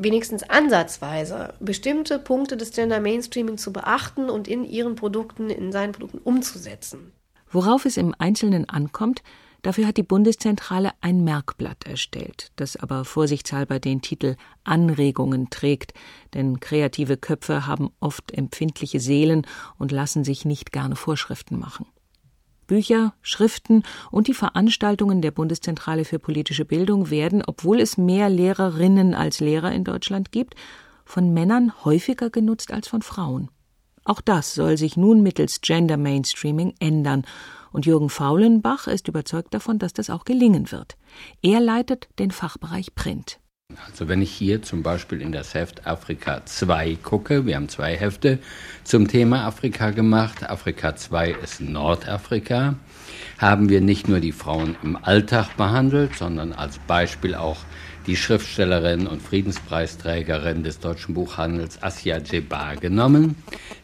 wenigstens 0.03 0.43
ansatzweise 0.43 1.53
bestimmte 1.59 2.19
Punkte 2.19 2.57
des 2.57 2.71
Gender 2.71 2.99
Mainstreaming 2.99 3.57
zu 3.57 3.73
beachten 3.73 4.29
und 4.29 4.47
in 4.47 4.63
ihren 4.63 4.95
Produkten, 4.95 5.49
in 5.49 5.71
seinen 5.71 5.91
Produkten 5.91 6.19
umzusetzen. 6.19 7.11
Worauf 7.51 7.85
es 7.85 7.97
im 7.97 8.13
Einzelnen 8.17 8.69
ankommt, 8.69 9.23
dafür 9.63 9.87
hat 9.87 9.97
die 9.97 10.03
Bundeszentrale 10.03 10.91
ein 11.01 11.23
Merkblatt 11.23 11.85
erstellt, 11.85 12.51
das 12.55 12.75
aber 12.75 13.05
vorsichtshalber 13.05 13.79
den 13.79 14.01
Titel 14.01 14.35
Anregungen 14.63 15.49
trägt, 15.49 15.93
denn 16.33 16.59
kreative 16.59 17.17
Köpfe 17.17 17.65
haben 17.65 17.89
oft 17.99 18.31
empfindliche 18.31 18.99
Seelen 18.99 19.45
und 19.77 19.91
lassen 19.91 20.23
sich 20.23 20.45
nicht 20.45 20.71
gerne 20.71 20.95
Vorschriften 20.95 21.57
machen. 21.57 21.87
Bücher, 22.69 23.13
Schriften 23.21 23.83
und 24.11 24.27
die 24.27 24.33
Veranstaltungen 24.33 25.21
der 25.21 25.31
Bundeszentrale 25.31 26.05
für 26.05 26.19
politische 26.19 26.65
Bildung 26.65 27.09
werden, 27.09 27.43
obwohl 27.45 27.81
es 27.81 27.97
mehr 27.97 28.29
Lehrerinnen 28.29 29.15
als 29.15 29.39
Lehrer 29.39 29.73
in 29.73 29.83
Deutschland 29.83 30.31
gibt, 30.31 30.53
von 31.03 31.33
Männern 31.33 31.73
häufiger 31.83 32.29
genutzt 32.29 32.71
als 32.71 32.87
von 32.87 33.01
Frauen. 33.01 33.49
Auch 34.05 34.21
das 34.21 34.53
soll 34.53 34.77
sich 34.77 34.95
nun 34.95 35.23
mittels 35.23 35.61
Gender 35.61 35.97
Mainstreaming 35.97 36.75
ändern, 36.79 37.25
und 37.71 37.85
Jürgen 37.85 38.09
Faulenbach 38.09 38.87
ist 38.87 39.07
überzeugt 39.07 39.53
davon, 39.53 39.79
dass 39.79 39.93
das 39.93 40.09
auch 40.09 40.23
gelingen 40.23 40.71
wird. 40.71 40.95
Er 41.41 41.59
leitet 41.59 42.07
den 42.17 42.31
Fachbereich 42.31 42.95
Print. 42.95 43.39
Also 43.99 44.07
wenn 44.07 44.21
ich 44.21 44.31
hier 44.31 44.61
zum 44.61 44.81
Beispiel 44.81 45.21
in 45.21 45.31
das 45.31 45.53
Heft 45.53 45.85
Afrika 45.85 46.45
2 46.45 46.97
gucke, 47.03 47.45
wir 47.45 47.55
haben 47.55 47.69
zwei 47.69 47.95
Hefte 47.95 48.39
zum 48.83 49.07
Thema 49.07 49.45
Afrika 49.45 49.91
gemacht. 49.91 50.49
Afrika 50.49 50.95
2 50.95 51.31
ist 51.31 51.61
Nordafrika. 51.61 52.75
Haben 53.37 53.69
wir 53.69 53.81
nicht 53.81 54.07
nur 54.07 54.21
die 54.21 54.31
Frauen 54.31 54.75
im 54.83 54.95
Alltag 54.95 55.55
behandelt, 55.57 56.15
sondern 56.15 56.53
als 56.53 56.79
Beispiel 56.79 57.35
auch 57.35 57.57
die 58.09 58.15
Schriftstellerin 58.15 59.05
und 59.05 59.21
Friedenspreisträgerin 59.21 60.63
des 60.63 60.79
deutschen 60.79 61.13
Buchhandels 61.13 61.83
Asya 61.83 62.17
Jebar 62.17 62.75
genommen. 62.75 63.35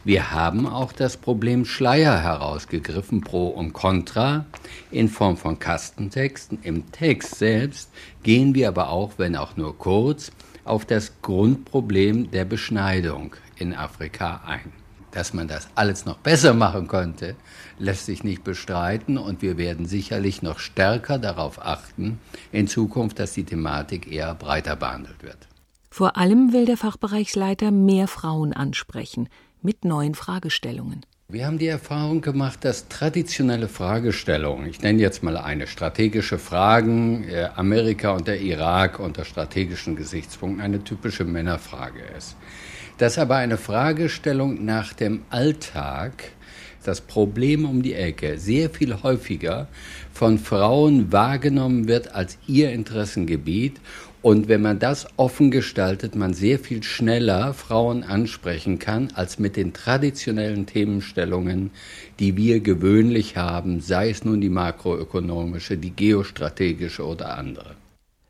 Wir 0.02 0.32
haben 0.32 0.66
auch 0.66 0.90
das 0.90 1.16
Problem 1.16 1.64
Schleier 1.64 2.20
herausgegriffen, 2.20 3.20
pro 3.20 3.46
und 3.46 3.72
contra, 3.72 4.46
in 4.90 5.08
Form 5.08 5.36
von 5.36 5.60
Kastentexten. 5.60 6.58
Im 6.64 6.90
Text 6.90 7.36
selbst 7.36 7.88
gehen 8.24 8.56
wir 8.56 8.66
aber 8.66 8.90
auch, 8.90 9.12
wenn 9.16 9.36
auch 9.36 9.56
nur 9.56 9.78
kurz, 9.78 10.32
auf 10.64 10.84
das 10.84 11.12
Grundproblem 11.22 12.32
der 12.32 12.46
Beschneidung 12.46 13.36
in 13.54 13.74
Afrika 13.74 14.42
ein. 14.44 14.72
Dass 15.12 15.34
man 15.34 15.46
das 15.46 15.68
alles 15.76 16.04
noch 16.04 16.18
besser 16.18 16.52
machen 16.52 16.88
könnte, 16.88 17.36
lässt 17.78 18.06
sich 18.06 18.24
nicht 18.24 18.44
bestreiten 18.44 19.18
und 19.18 19.42
wir 19.42 19.58
werden 19.58 19.86
sicherlich 19.86 20.42
noch 20.42 20.58
stärker 20.58 21.18
darauf 21.18 21.64
achten, 21.64 22.18
in 22.52 22.66
Zukunft, 22.68 23.18
dass 23.18 23.32
die 23.32 23.44
Thematik 23.44 24.10
eher 24.10 24.34
breiter 24.34 24.76
behandelt 24.76 25.22
wird. 25.22 25.48
Vor 25.90 26.16
allem 26.16 26.52
will 26.52 26.66
der 26.66 26.76
Fachbereichsleiter 26.76 27.70
mehr 27.70 28.08
Frauen 28.08 28.52
ansprechen 28.52 29.28
mit 29.62 29.84
neuen 29.84 30.14
Fragestellungen. 30.14 31.06
Wir 31.28 31.44
haben 31.46 31.58
die 31.58 31.66
Erfahrung 31.66 32.20
gemacht, 32.20 32.64
dass 32.64 32.86
traditionelle 32.86 33.66
Fragestellungen, 33.66 34.68
ich 34.68 34.80
nenne 34.80 35.00
jetzt 35.00 35.24
mal 35.24 35.36
eine 35.36 35.66
strategische 35.66 36.38
Fragen, 36.38 37.24
äh, 37.24 37.48
Amerika 37.56 38.12
und 38.12 38.28
der 38.28 38.40
Irak 38.40 39.00
unter 39.00 39.24
strategischen 39.24 39.96
Gesichtspunkten 39.96 40.62
eine 40.62 40.84
typische 40.84 41.24
Männerfrage 41.24 42.02
ist. 42.16 42.36
Dass 42.98 43.18
aber 43.18 43.34
eine 43.36 43.56
Fragestellung 43.56 44.64
nach 44.64 44.92
dem 44.92 45.22
Alltag, 45.28 46.30
das 46.86 47.00
Problem 47.00 47.64
um 47.64 47.82
die 47.82 47.94
Ecke, 47.94 48.38
sehr 48.38 48.70
viel 48.70 49.02
häufiger 49.02 49.68
von 50.12 50.38
Frauen 50.38 51.12
wahrgenommen 51.12 51.88
wird 51.88 52.14
als 52.14 52.38
ihr 52.46 52.72
Interessengebiet 52.72 53.80
und 54.26 54.48
wenn 54.48 54.60
man 54.60 54.80
das 54.80 55.06
offen 55.16 55.52
gestaltet, 55.52 56.16
man 56.16 56.34
sehr 56.34 56.58
viel 56.58 56.82
schneller 56.82 57.54
Frauen 57.54 58.02
ansprechen 58.02 58.80
kann, 58.80 59.12
als 59.14 59.38
mit 59.38 59.54
den 59.54 59.72
traditionellen 59.72 60.66
Themenstellungen, 60.66 61.70
die 62.18 62.36
wir 62.36 62.58
gewöhnlich 62.58 63.36
haben, 63.36 63.78
sei 63.80 64.10
es 64.10 64.24
nun 64.24 64.40
die 64.40 64.48
makroökonomische, 64.48 65.76
die 65.76 65.92
geostrategische 65.92 67.06
oder 67.06 67.38
andere. 67.38 67.76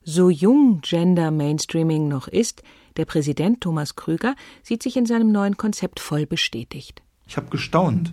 So 0.05 0.29
jung 0.29 0.83
Gender 0.83 1.31
Mainstreaming 1.31 2.09
noch 2.09 2.29
ist, 2.29 2.63
der 2.99 3.07
Präsident 3.07 3.63
Thomas 3.63 3.97
Krüger 3.97 4.35
sieht 4.63 4.83
sich 4.83 4.99
in 4.99 5.07
seinem 5.07 5.33
neuen 5.33 5.57
Konzept 5.57 5.99
voll 5.99 6.27
bestätigt. 6.27 7.01
Ich 7.27 7.39
habe 7.39 7.49
gestaunt 7.49 8.13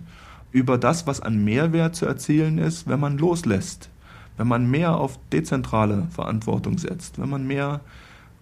über 0.54 0.78
das, 0.78 1.06
was 1.06 1.20
an 1.20 1.44
Mehrwert 1.44 1.94
zu 1.94 2.06
erzielen 2.06 2.56
ist, 2.56 2.88
wenn 2.88 3.00
man 3.00 3.18
loslässt 3.18 3.90
wenn 4.36 4.48
man 4.48 4.70
mehr 4.70 4.96
auf 4.96 5.18
dezentrale 5.30 6.06
Verantwortung 6.10 6.78
setzt, 6.78 7.18
wenn 7.20 7.30
man 7.30 7.46
mehr 7.46 7.80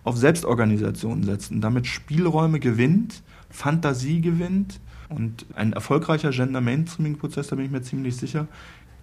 auf 0.04 0.16
Selbstorganisation 0.16 1.22
setzt 1.22 1.50
und 1.50 1.60
damit 1.60 1.86
Spielräume 1.86 2.60
gewinnt, 2.60 3.22
Fantasie 3.50 4.20
gewinnt 4.20 4.80
und 5.10 5.46
ein 5.54 5.72
erfolgreicher 5.72 6.30
Gender-Mainstreaming-Prozess, 6.30 7.48
da 7.48 7.56
bin 7.56 7.66
ich 7.66 7.70
mir 7.70 7.82
ziemlich 7.82 8.16
sicher, 8.16 8.48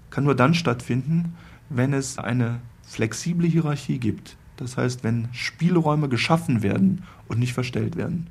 kann 0.09 0.23
nur 0.23 0.35
dann 0.35 0.55
stattfinden, 0.55 1.35
wenn 1.69 1.93
es 1.93 2.17
eine 2.17 2.59
flexible 2.81 3.47
Hierarchie 3.47 3.99
gibt. 3.99 4.35
Das 4.57 4.75
heißt, 4.75 5.03
wenn 5.03 5.29
Spielräume 5.31 6.09
geschaffen 6.09 6.63
werden 6.63 7.03
und 7.27 7.39
nicht 7.39 7.53
verstellt 7.53 7.95
werden. 7.95 8.27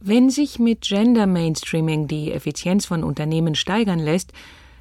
Wenn 0.00 0.30
sich 0.30 0.60
mit 0.60 0.82
Gender 0.82 1.26
Mainstreaming 1.26 2.06
die 2.06 2.30
Effizienz 2.30 2.86
von 2.86 3.02
Unternehmen 3.02 3.56
steigern 3.56 3.98
lässt, 3.98 4.32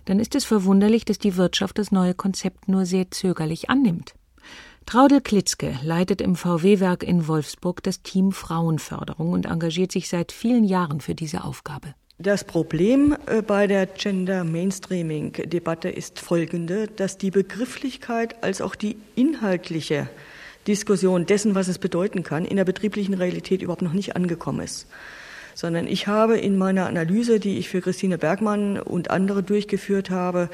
dann 0.06 0.20
ist 0.20 0.36
es 0.36 0.46
verwunderlich, 0.46 1.06
dass 1.06 1.18
die 1.18 1.38
Wirtschaft 1.38 1.80
das 1.80 1.92
neue 1.92 2.14
Konzept 2.14 2.68
nur 2.68 2.86
sehr 2.86 3.10
zögerlich 3.10 3.70
annimmt. 3.70 4.14
Traudel 4.86 5.20
Klitzke 5.20 5.78
leitet 5.84 6.22
im 6.22 6.36
VW-Werk 6.36 7.04
in 7.04 7.28
Wolfsburg 7.28 7.82
das 7.82 8.04
Team 8.04 8.32
Frauenförderung 8.32 9.34
und 9.34 9.48
engagiert 9.48 9.92
sich 9.92 10.08
seit 10.08 10.32
vielen 10.32 10.64
Jahren 10.64 11.02
für 11.02 11.16
diese 11.16 11.44
Aufgabe. 11.44 11.96
Das 12.20 12.44
Problem 12.44 13.16
äh, 13.26 13.42
bei 13.42 13.68
der 13.68 13.88
Gender 13.88 14.44
Mainstreaming 14.44 15.34
Debatte 15.34 15.90
ist 15.90 16.20
folgende, 16.20 16.88
dass 16.88 17.18
die 17.18 17.32
Begrifflichkeit 17.32 18.44
als 18.44 18.62
auch 18.62 18.76
die 18.76 18.98
inhaltliche 19.16 20.10
Diskussion 20.68 21.26
dessen, 21.26 21.56
was 21.56 21.68
es 21.68 21.80
bedeuten 21.80 22.24
kann, 22.24 22.46
in 22.46 22.58
der 22.58 22.66
betrieblichen 22.66 23.14
Realität 23.14 23.62
überhaupt 23.62 23.82
noch 23.82 23.94
nicht 23.94 24.16
angekommen 24.16 24.62
ist 24.62 24.88
sondern 25.58 25.88
ich 25.88 26.06
habe 26.06 26.38
in 26.38 26.56
meiner 26.56 26.86
Analyse, 26.86 27.40
die 27.40 27.58
ich 27.58 27.68
für 27.68 27.82
Christine 27.82 28.20
Bergmann 28.20 28.80
und 28.80 29.10
andere 29.10 29.42
durchgeführt 29.42 30.12
habe, 30.12 30.50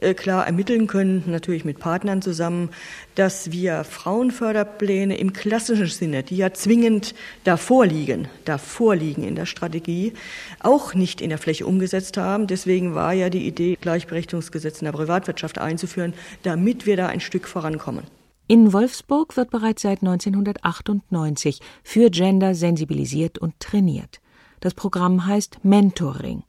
äh, 0.00 0.14
klar 0.14 0.46
ermitteln 0.46 0.86
können, 0.86 1.24
natürlich 1.26 1.64
mit 1.64 1.80
Partnern 1.80 2.22
zusammen, 2.22 2.70
dass 3.16 3.50
wir 3.50 3.82
Frauenförderpläne 3.82 5.18
im 5.18 5.32
klassischen 5.32 5.88
Sinne, 5.88 6.22
die 6.22 6.36
ja 6.36 6.52
zwingend 6.52 7.16
davor 7.42 7.84
liegen, 7.84 8.28
davor 8.44 8.94
liegen 8.94 9.24
in 9.24 9.34
der 9.34 9.46
Strategie, 9.46 10.12
auch 10.60 10.94
nicht 10.94 11.20
in 11.20 11.30
der 11.30 11.38
Fläche 11.38 11.66
umgesetzt 11.66 12.16
haben. 12.16 12.46
Deswegen 12.46 12.94
war 12.94 13.12
ja 13.12 13.30
die 13.30 13.48
Idee, 13.48 13.76
Gleichberechtigungsgesetze 13.80 14.82
in 14.82 14.84
der 14.84 14.92
Privatwirtschaft 14.92 15.58
einzuführen, 15.58 16.14
damit 16.44 16.86
wir 16.86 16.96
da 16.96 17.08
ein 17.08 17.20
Stück 17.20 17.48
vorankommen. 17.48 18.04
In 18.46 18.74
Wolfsburg 18.74 19.38
wird 19.38 19.50
bereits 19.50 19.80
seit 19.80 20.02
1998 20.02 21.60
für 21.82 22.10
Gender 22.10 22.54
sensibilisiert 22.54 23.38
und 23.38 23.58
trainiert. 23.58 24.20
Das 24.60 24.74
Programm 24.74 25.24
heißt 25.24 25.64
Mentoring. 25.64 26.42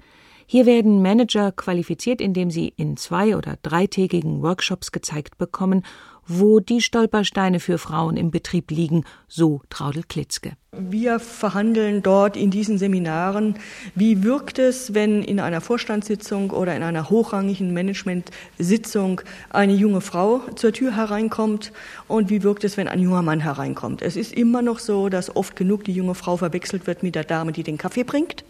Hier 0.46 0.65
werden 0.65 1.02
Manager 1.02 1.54
qualifiziert, 1.54 2.20
indem 2.20 2.52
sie 2.52 2.74
in 2.76 2.98
zwei- 2.98 3.38
oder 3.38 3.58
dreitägigen 3.63 4.43
Workshops 4.43 4.91
gezeigt 4.91 5.38
bekommen, 5.38 5.84
wo 6.28 6.60
die 6.60 6.82
Stolpersteine 6.82 7.60
für 7.60 7.78
Frauen 7.78 8.18
im 8.18 8.32
Betrieb 8.32 8.72
liegen, 8.72 9.04
so 9.28 9.62
Traudel 9.70 10.04
Klitzke. 10.04 10.54
Wir 10.72 11.20
verhandeln 11.20 12.02
dort 12.02 12.36
in 12.36 12.52
diesen 12.52 12.78
Seminaren, 12.78 13.56
wie 13.96 14.24
wirkt 14.24 14.60
es, 14.60 14.94
wenn 14.94 15.22
in 15.22 15.40
einer 15.40 15.62
Vorstandssitzung 15.62 16.52
oder 16.52 16.76
in 16.76 16.84
einer 16.84 17.10
hochrangigen 17.10 17.74
Managementsitzung 17.74 19.22
eine 19.50 19.74
junge 19.74 20.02
Frau 20.02 20.42
zur 20.56 20.74
Tür 20.74 20.96
hereinkommt 20.96 21.72
und 22.08 22.30
wie 22.30 22.44
wirkt 22.44 22.64
es, 22.64 22.76
wenn 22.76 22.88
ein 22.88 23.00
junger 23.00 23.22
Mann 23.22 23.40
hereinkommt. 23.40 24.02
Es 24.02 24.16
ist 24.18 24.34
immer 24.34 24.62
noch 24.62 24.80
so, 24.80 25.10
dass 25.10 25.36
oft 25.36 25.56
genug 25.56 25.86
die 25.86 25.94
junge 25.94 26.16
Frau 26.16 26.38
verwechselt 26.38 26.88
wird 26.88 27.04
mit 27.04 27.16
der 27.16 27.24
Dame, 27.24 27.52
die 27.52 27.64
den 27.64 27.78
Kaffee 27.78 28.04
bringt 28.04 28.44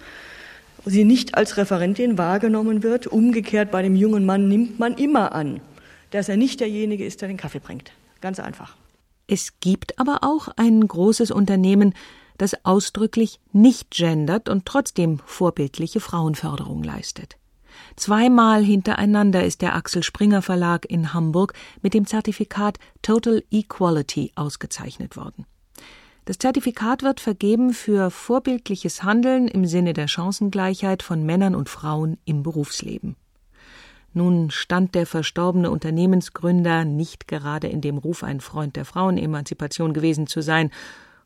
sie 0.86 1.04
nicht 1.04 1.36
als 1.36 1.58
Referentin 1.58 2.18
wahrgenommen 2.18 2.84
wird. 2.84 3.08
Umgekehrt 3.08 3.72
bei 3.72 3.82
dem 3.82 3.96
jungen 3.96 4.26
Mann 4.26 4.48
nimmt 4.48 4.80
man 4.80 4.94
immer 4.94 5.34
an, 5.34 5.60
dass 6.16 6.30
er 6.30 6.38
nicht 6.38 6.60
derjenige 6.60 7.06
ist, 7.06 7.22
der 7.22 7.28
den 7.28 7.38
Kaffee 7.38 7.60
bringt. 7.60 7.92
Ganz 8.22 8.40
einfach. 8.40 8.76
Es 9.28 9.60
gibt 9.60 10.00
aber 10.00 10.20
auch 10.22 10.48
ein 10.56 10.88
großes 10.88 11.32
Unternehmen, 11.32 11.94
das 12.38 12.66
ausdrücklich 12.66 13.40
nicht 13.52 13.92
gendert 13.92 14.50
und 14.50 14.66
trotzdem 14.66 15.20
vorbildliche 15.26 16.00
Frauenförderung 16.00 16.84
leistet. 16.84 17.38
Zweimal 17.96 18.64
hintereinander 18.64 19.44
ist 19.44 19.62
der 19.62 19.76
Axel 19.76 20.04
Springer 20.04 20.42
Verlag 20.42 20.86
in 20.86 21.14
Hamburg 21.14 21.54
mit 21.82 21.94
dem 21.94 22.06
Zertifikat 22.06 22.78
Total 23.02 23.44
Equality 23.52 24.32
ausgezeichnet 24.36 25.18
worden. 25.18 25.46
Das 26.26 26.40
Zertifikat 26.40 27.04
wird 27.04 27.20
vergeben 27.20 27.74
für 27.74 28.10
vorbildliches 28.10 29.04
Handeln 29.04 29.48
im 29.48 29.66
Sinne 29.66 29.94
der 29.94 30.08
Chancengleichheit 30.08 31.04
von 31.04 31.26
Männern 31.26 31.56
und 31.56 31.70
Frauen 31.70 32.18
im 32.26 32.42
Berufsleben. 32.42 33.16
Nun 34.16 34.50
stand 34.50 34.96
der 34.96 35.06
verstorbene 35.06 35.70
Unternehmensgründer 35.70 36.86
nicht 36.86 37.28
gerade 37.28 37.68
in 37.68 37.82
dem 37.82 37.98
Ruf, 37.98 38.24
ein 38.24 38.40
Freund 38.40 38.78
der 38.78 38.86
Frauenemanzipation 38.86 39.94
gewesen 39.94 40.26
zu 40.26 40.42
sein, 40.42 40.72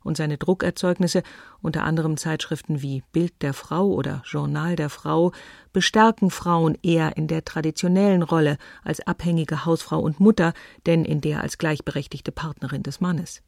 und 0.01 0.17
seine 0.17 0.37
Druckerzeugnisse, 0.37 1.21
unter 1.61 1.83
anderem 1.83 2.17
Zeitschriften 2.17 2.81
wie 2.81 3.03
Bild 3.11 3.33
der 3.41 3.53
Frau 3.53 3.87
oder 3.87 4.23
Journal 4.25 4.75
der 4.75 4.89
Frau, 4.89 5.33
bestärken 5.71 6.31
Frauen 6.31 6.77
eher 6.81 7.15
in 7.15 7.27
der 7.27 7.45
traditionellen 7.45 8.23
Rolle 8.23 8.57
als 8.83 9.05
abhängige 9.05 9.65
Hausfrau 9.65 9.99
und 9.99 10.19
Mutter, 10.19 10.53
denn 10.87 11.05
in 11.05 11.21
der 11.21 11.41
als 11.41 11.59
gleichberechtigte 11.59 12.31
Partnerin 12.31 12.81
des 12.81 13.01
Mannes. 13.01 13.43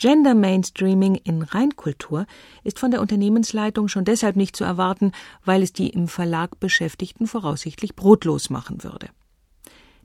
Gender 0.00 0.34
Mainstreaming 0.34 1.16
in 1.16 1.42
Reinkultur 1.42 2.24
ist 2.64 2.78
von 2.78 2.90
der 2.90 3.02
Unternehmensleitung 3.02 3.86
schon 3.88 4.06
deshalb 4.06 4.34
nicht 4.34 4.56
zu 4.56 4.64
erwarten, 4.64 5.12
weil 5.44 5.62
es 5.62 5.74
die 5.74 5.90
im 5.90 6.08
Verlag 6.08 6.58
Beschäftigten 6.58 7.26
voraussichtlich 7.26 7.94
brotlos 7.96 8.48
machen 8.48 8.82
würde. 8.82 9.10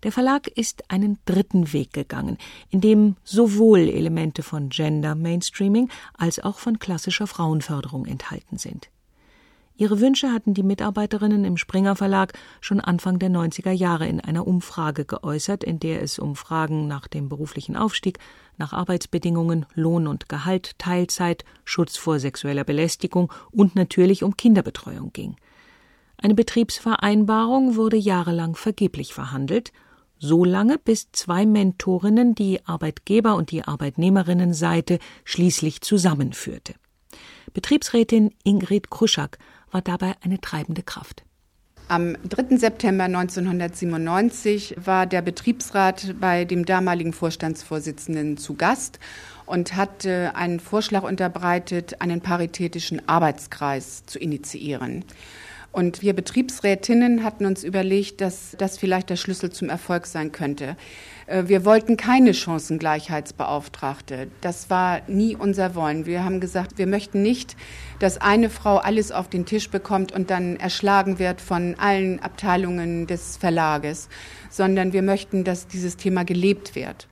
Der 0.04 0.12
Verlag 0.12 0.50
ist 0.50 0.92
einen 0.92 1.18
dritten 1.24 1.72
Weg 1.72 1.94
gegangen, 1.94 2.38
in 2.70 2.82
dem 2.82 3.16
sowohl 3.24 3.88
Elemente 3.88 4.44
von 4.44 4.68
Gender 4.68 5.16
Mainstreaming 5.16 5.90
als 6.14 6.40
auch 6.40 6.60
von 6.60 6.78
klassischer 6.78 7.26
Frauenförderung 7.26 8.06
enthalten 8.06 8.58
sind. 8.58 8.90
Ihre 9.78 10.00
Wünsche 10.00 10.32
hatten 10.32 10.54
die 10.54 10.64
Mitarbeiterinnen 10.64 11.44
im 11.44 11.58
Springer 11.58 11.98
Verlag 11.98 12.32
schon 12.62 12.80
Anfang 12.80 13.20
der 13.20 13.30
90er 13.30 13.72
Jahre 13.72 14.08
in 14.08 14.22
einer 14.22 14.48
Umfrage 14.48 15.04
geäußert, 15.04 15.66
in 15.66 15.82
der 15.82 16.02
es 16.02 16.18
um 16.18 16.38
Fragen 16.38 16.88
nach 16.88 17.10
dem 17.10 17.28
beruflichen 17.28 17.76
Aufstieg, 17.76 18.20
nach 18.58 18.72
Arbeitsbedingungen, 18.72 19.66
Lohn 19.74 20.08
und 20.08 20.30
Gehalt, 20.30 20.80
Teilzeit, 20.80 21.44
Schutz 21.66 21.98
vor 21.98 22.20
sexueller 22.20 22.64
Belästigung 22.64 23.34
und 23.52 23.76
natürlich 23.76 24.24
um 24.24 24.38
Kinderbetreuung 24.38 25.12
ging. 25.12 25.36
Eine 26.16 26.36
Betriebsvereinbarung 26.36 27.76
wurde 27.76 27.98
jahrelang 27.98 28.56
vergeblich 28.56 29.14
verhandelt, 29.14 29.74
so 30.18 30.46
lange 30.46 30.78
bis 30.78 31.12
zwei 31.12 31.46
Mentorinnen 31.46 32.34
die 32.34 32.62
Arbeitgeber- 32.66 33.36
und 33.36 33.52
die 33.52 33.66
Arbeitnehmerinnenseite 33.66 35.00
schließlich 35.26 35.82
zusammenführte. 35.82 36.76
Betriebsrätin 37.54 38.34
Ingrid 38.44 38.90
Kruschak 38.90 39.38
war 39.76 39.82
dabei 39.82 40.14
eine 40.24 40.40
treibende 40.40 40.84
Kraft. 40.84 41.26
Am 41.90 42.16
3. 42.30 42.56
September 42.56 43.04
1997 43.04 44.76
war 44.78 45.06
der 45.06 45.22
Betriebsrat 45.22 46.16
bei 46.18 46.46
dem 46.46 46.66
damaligen 46.66 47.12
Vorstandsvorsitzenden 47.12 48.38
zu 48.38 48.54
Gast 48.54 49.00
und 49.46 49.76
hat 49.76 50.06
einen 50.06 50.62
Vorschlag 50.62 51.04
unterbreitet, 51.04 52.02
einen 52.02 52.22
paritätischen 52.22 53.08
Arbeitskreis 53.10 54.06
zu 54.06 54.18
initiieren. 54.18 55.04
Und 55.76 56.02
wir 56.02 56.14
Betriebsrätinnen 56.14 57.26
hatten 57.26 57.46
uns 57.46 57.66
überlegt, 57.66 58.22
dass 58.22 58.56
das 58.58 58.78
vielleicht 58.78 59.10
der 59.10 59.18
Schlüssel 59.18 59.50
zum 59.50 59.68
Erfolg 59.68 60.06
sein 60.06 60.32
könnte. 60.32 60.78
Äh, 61.28 61.44
wir 61.48 61.66
wollten 61.66 61.98
keine 61.98 62.34
Chancengleichheitsbeauftragte. 62.34 64.28
Das 64.40 64.70
war 64.70 65.02
nie 65.10 65.36
unser 65.36 65.76
Wollen. 65.76 66.06
Wir 66.06 66.24
haben 66.24 66.40
gesagt, 66.40 66.78
wir 66.78 66.88
möchten 66.88 67.22
nicht, 67.22 67.58
dass 68.00 68.22
eine 68.22 68.50
Frau 68.50 68.78
alles 68.78 69.12
auf 69.12 69.28
den 69.28 69.46
Tisch 69.46 69.70
bekommt 69.70 70.14
und 70.14 70.30
dann 70.30 70.56
erschlagen 70.56 71.20
wird 71.20 71.42
von 71.42 71.76
allen 71.78 72.22
Abteilungen 72.22 73.06
des 73.06 73.36
Verlages, 73.36 74.08
sondern 74.50 74.94
wir 74.94 75.02
möchten, 75.02 75.44
dass 75.44 75.68
dieses 75.68 75.98
Thema 75.98 76.24
gelebt 76.24 76.76
wird. 76.76 77.10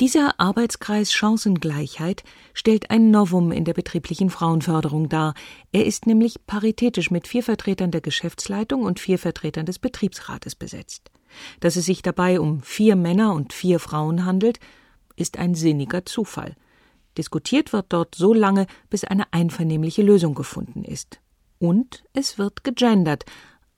Dieser 0.00 0.38
Arbeitskreis 0.38 1.12
Chancengleichheit 1.12 2.22
stellt 2.54 2.88
ein 2.92 3.10
Novum 3.10 3.50
in 3.50 3.64
der 3.64 3.74
betrieblichen 3.74 4.30
Frauenförderung 4.30 5.08
dar. 5.08 5.34
Er 5.72 5.86
ist 5.86 6.06
nämlich 6.06 6.46
paritätisch 6.46 7.10
mit 7.10 7.26
vier 7.26 7.42
Vertretern 7.42 7.90
der 7.90 8.00
Geschäftsleitung 8.00 8.84
und 8.84 9.00
vier 9.00 9.18
Vertretern 9.18 9.66
des 9.66 9.80
Betriebsrates 9.80 10.54
besetzt. 10.54 11.10
Dass 11.58 11.74
es 11.74 11.86
sich 11.86 12.02
dabei 12.02 12.38
um 12.38 12.62
vier 12.62 12.94
Männer 12.94 13.34
und 13.34 13.52
vier 13.52 13.80
Frauen 13.80 14.24
handelt, 14.24 14.60
ist 15.16 15.36
ein 15.36 15.56
sinniger 15.56 16.06
Zufall. 16.06 16.54
Diskutiert 17.16 17.72
wird 17.72 17.86
dort 17.88 18.14
so 18.14 18.32
lange, 18.32 18.68
bis 18.90 19.02
eine 19.02 19.32
einvernehmliche 19.32 20.02
Lösung 20.02 20.36
gefunden 20.36 20.84
ist. 20.84 21.18
Und 21.58 22.04
es 22.12 22.38
wird 22.38 22.62
gegendert, 22.62 23.24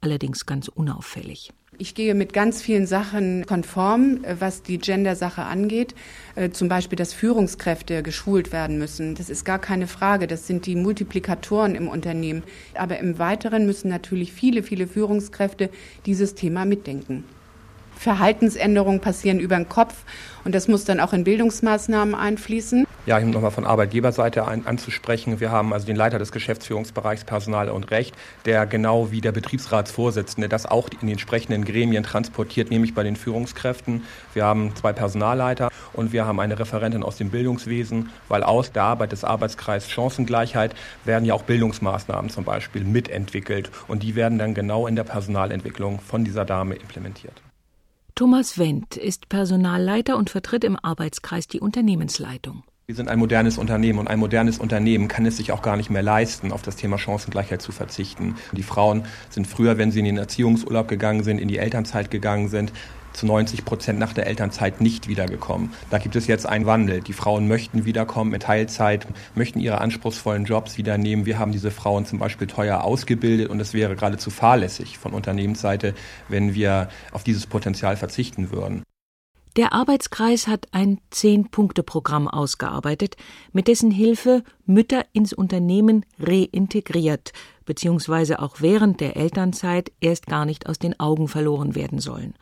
allerdings 0.02 0.44
ganz 0.44 0.68
unauffällig. 0.68 1.50
Ich 1.80 1.94
gehe 1.94 2.14
mit 2.14 2.34
ganz 2.34 2.60
vielen 2.60 2.86
Sachen 2.86 3.46
konform, 3.46 4.22
äh, 4.22 4.36
was 4.38 4.62
die 4.62 4.76
Gender-Sache 4.76 5.44
angeht. 5.44 5.94
Äh, 6.34 6.50
zum 6.50 6.68
Beispiel, 6.68 6.96
dass 6.96 7.14
Führungskräfte 7.14 8.02
geschult 8.02 8.52
werden 8.52 8.76
müssen. 8.76 9.14
Das 9.14 9.30
ist 9.30 9.46
gar 9.46 9.58
keine 9.58 9.86
Frage. 9.86 10.26
Das 10.26 10.46
sind 10.46 10.66
die 10.66 10.76
Multiplikatoren 10.76 11.74
im 11.74 11.88
Unternehmen. 11.88 12.42
Aber 12.74 12.98
im 12.98 13.18
Weiteren 13.18 13.64
müssen 13.64 13.88
natürlich 13.88 14.30
viele, 14.34 14.62
viele 14.62 14.86
Führungskräfte 14.86 15.70
dieses 16.04 16.34
Thema 16.34 16.66
mitdenken. 16.66 17.24
Verhaltensänderungen 18.00 19.00
passieren 19.00 19.40
über 19.40 19.56
den 19.56 19.68
Kopf 19.68 19.94
und 20.44 20.54
das 20.54 20.68
muss 20.68 20.86
dann 20.86 21.00
auch 21.00 21.12
in 21.12 21.24
Bildungsmaßnahmen 21.24 22.14
einfließen. 22.14 22.86
Ja, 23.04 23.18
um 23.18 23.28
nochmal 23.28 23.50
von 23.50 23.66
Arbeitgeberseite 23.66 24.46
an, 24.46 24.62
anzusprechen. 24.64 25.38
Wir 25.38 25.50
haben 25.50 25.74
also 25.74 25.86
den 25.86 25.96
Leiter 25.96 26.18
des 26.18 26.32
Geschäftsführungsbereichs 26.32 27.24
Personal 27.24 27.68
und 27.68 27.90
Recht, 27.90 28.14
der 28.46 28.64
genau 28.64 29.10
wie 29.10 29.20
der 29.20 29.32
Betriebsratsvorsitzende 29.32 30.48
das 30.48 30.64
auch 30.64 30.88
in 30.88 31.00
den 31.00 31.10
entsprechenden 31.10 31.66
Gremien 31.66 32.02
transportiert, 32.02 32.70
nämlich 32.70 32.94
bei 32.94 33.02
den 33.02 33.16
Führungskräften. 33.16 34.04
Wir 34.32 34.46
haben 34.46 34.74
zwei 34.76 34.94
Personalleiter 34.94 35.70
und 35.92 36.12
wir 36.12 36.24
haben 36.24 36.40
eine 36.40 36.58
Referentin 36.58 37.02
aus 37.02 37.16
dem 37.16 37.28
Bildungswesen, 37.28 38.08
weil 38.28 38.42
aus 38.42 38.72
der 38.72 38.84
Arbeit 38.84 39.12
des 39.12 39.24
Arbeitskreises 39.24 39.90
Chancengleichheit 39.90 40.74
werden 41.04 41.26
ja 41.26 41.34
auch 41.34 41.42
Bildungsmaßnahmen 41.42 42.30
zum 42.30 42.44
Beispiel 42.44 42.84
mitentwickelt 42.84 43.70
und 43.88 44.02
die 44.02 44.14
werden 44.14 44.38
dann 44.38 44.54
genau 44.54 44.86
in 44.86 44.96
der 44.96 45.04
Personalentwicklung 45.04 46.00
von 46.00 46.24
dieser 46.24 46.46
Dame 46.46 46.76
implementiert. 46.76 47.42
Thomas 48.20 48.58
Wendt 48.58 48.98
ist 48.98 49.30
Personalleiter 49.30 50.18
und 50.18 50.28
vertritt 50.28 50.62
im 50.64 50.76
Arbeitskreis 50.76 51.48
die 51.48 51.58
Unternehmensleitung. 51.58 52.64
Wir 52.84 52.94
sind 52.94 53.08
ein 53.08 53.18
modernes 53.18 53.56
Unternehmen 53.56 53.98
und 53.98 54.08
ein 54.08 54.18
modernes 54.18 54.58
Unternehmen 54.58 55.08
kann 55.08 55.24
es 55.24 55.38
sich 55.38 55.52
auch 55.52 55.62
gar 55.62 55.78
nicht 55.78 55.88
mehr 55.88 56.02
leisten, 56.02 56.52
auf 56.52 56.60
das 56.60 56.76
Thema 56.76 56.98
Chancengleichheit 56.98 57.62
zu 57.62 57.72
verzichten. 57.72 58.34
Die 58.52 58.62
Frauen 58.62 59.04
sind 59.30 59.46
früher, 59.46 59.78
wenn 59.78 59.90
sie 59.90 60.00
in 60.00 60.04
den 60.04 60.18
Erziehungsurlaub 60.18 60.86
gegangen 60.86 61.24
sind, 61.24 61.38
in 61.38 61.48
die 61.48 61.56
Elternzeit 61.56 62.10
gegangen 62.10 62.50
sind, 62.50 62.74
zu 63.12 63.26
90 63.26 63.64
Prozent 63.64 63.98
nach 63.98 64.12
der 64.12 64.26
Elternzeit 64.26 64.80
nicht 64.80 65.08
wiedergekommen. 65.08 65.72
Da 65.90 65.98
gibt 65.98 66.16
es 66.16 66.26
jetzt 66.26 66.46
einen 66.46 66.66
Wandel. 66.66 67.00
Die 67.00 67.12
Frauen 67.12 67.48
möchten 67.48 67.84
wiederkommen 67.84 68.32
in 68.32 68.40
Teilzeit, 68.40 69.06
möchten 69.34 69.60
ihre 69.60 69.80
anspruchsvollen 69.80 70.44
Jobs 70.44 70.78
wieder 70.78 70.98
nehmen. 70.98 71.26
Wir 71.26 71.38
haben 71.38 71.52
diese 71.52 71.70
Frauen 71.70 72.06
zum 72.06 72.18
Beispiel 72.18 72.46
teuer 72.46 72.84
ausgebildet 72.84 73.48
und 73.48 73.60
es 73.60 73.74
wäre 73.74 73.94
geradezu 73.94 74.30
fahrlässig 74.30 74.98
von 74.98 75.12
Unternehmensseite, 75.12 75.94
wenn 76.28 76.54
wir 76.54 76.88
auf 77.12 77.24
dieses 77.24 77.46
Potenzial 77.46 77.96
verzichten 77.96 78.50
würden. 78.50 78.82
Der 79.56 79.72
Arbeitskreis 79.72 80.46
hat 80.46 80.68
ein 80.70 81.00
Zehn-Punkte-Programm 81.10 82.28
ausgearbeitet, 82.28 83.16
mit 83.52 83.66
dessen 83.66 83.90
Hilfe 83.90 84.44
Mütter 84.64 85.04
ins 85.12 85.32
Unternehmen 85.32 86.06
reintegriert 86.20 87.32
bzw. 87.66 88.36
auch 88.36 88.60
während 88.60 89.00
der 89.00 89.16
Elternzeit 89.16 89.90
erst 90.00 90.26
gar 90.26 90.44
nicht 90.44 90.68
aus 90.68 90.78
den 90.78 90.98
Augen 91.00 91.26
verloren 91.26 91.74
werden 91.74 91.98
sollen 91.98 92.34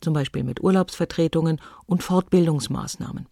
zum 0.00 0.14
Beispiel 0.14 0.44
mit 0.44 0.62
Urlaubsvertretungen 0.62 1.60
und 1.86 2.02
Fortbildungsmaßnahmen. 2.02 3.26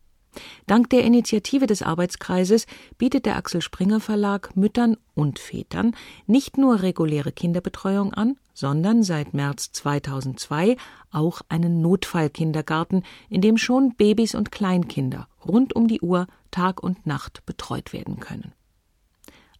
Dank 0.66 0.90
der 0.90 1.04
Initiative 1.04 1.66
des 1.66 1.82
Arbeitskreises 1.82 2.66
bietet 2.98 3.26
der 3.26 3.36
Axel 3.36 3.62
Springer 3.62 4.00
Verlag 4.00 4.56
Müttern 4.56 4.96
und 5.14 5.38
Vätern 5.38 5.94
nicht 6.26 6.58
nur 6.58 6.82
reguläre 6.82 7.32
Kinderbetreuung 7.32 8.12
an, 8.12 8.36
sondern 8.52 9.02
seit 9.02 9.34
März 9.34 9.72
2002 9.72 10.76
auch 11.10 11.42
einen 11.48 11.80
Notfallkindergarten, 11.80 13.04
in 13.28 13.40
dem 13.40 13.56
schon 13.56 13.94
Babys 13.94 14.34
und 14.34 14.50
Kleinkinder 14.50 15.28
rund 15.44 15.76
um 15.76 15.88
die 15.88 16.00
Uhr 16.00 16.26
Tag 16.50 16.82
und 16.82 17.06
Nacht 17.06 17.44
betreut 17.46 17.92
werden 17.92 18.20
können. 18.20 18.52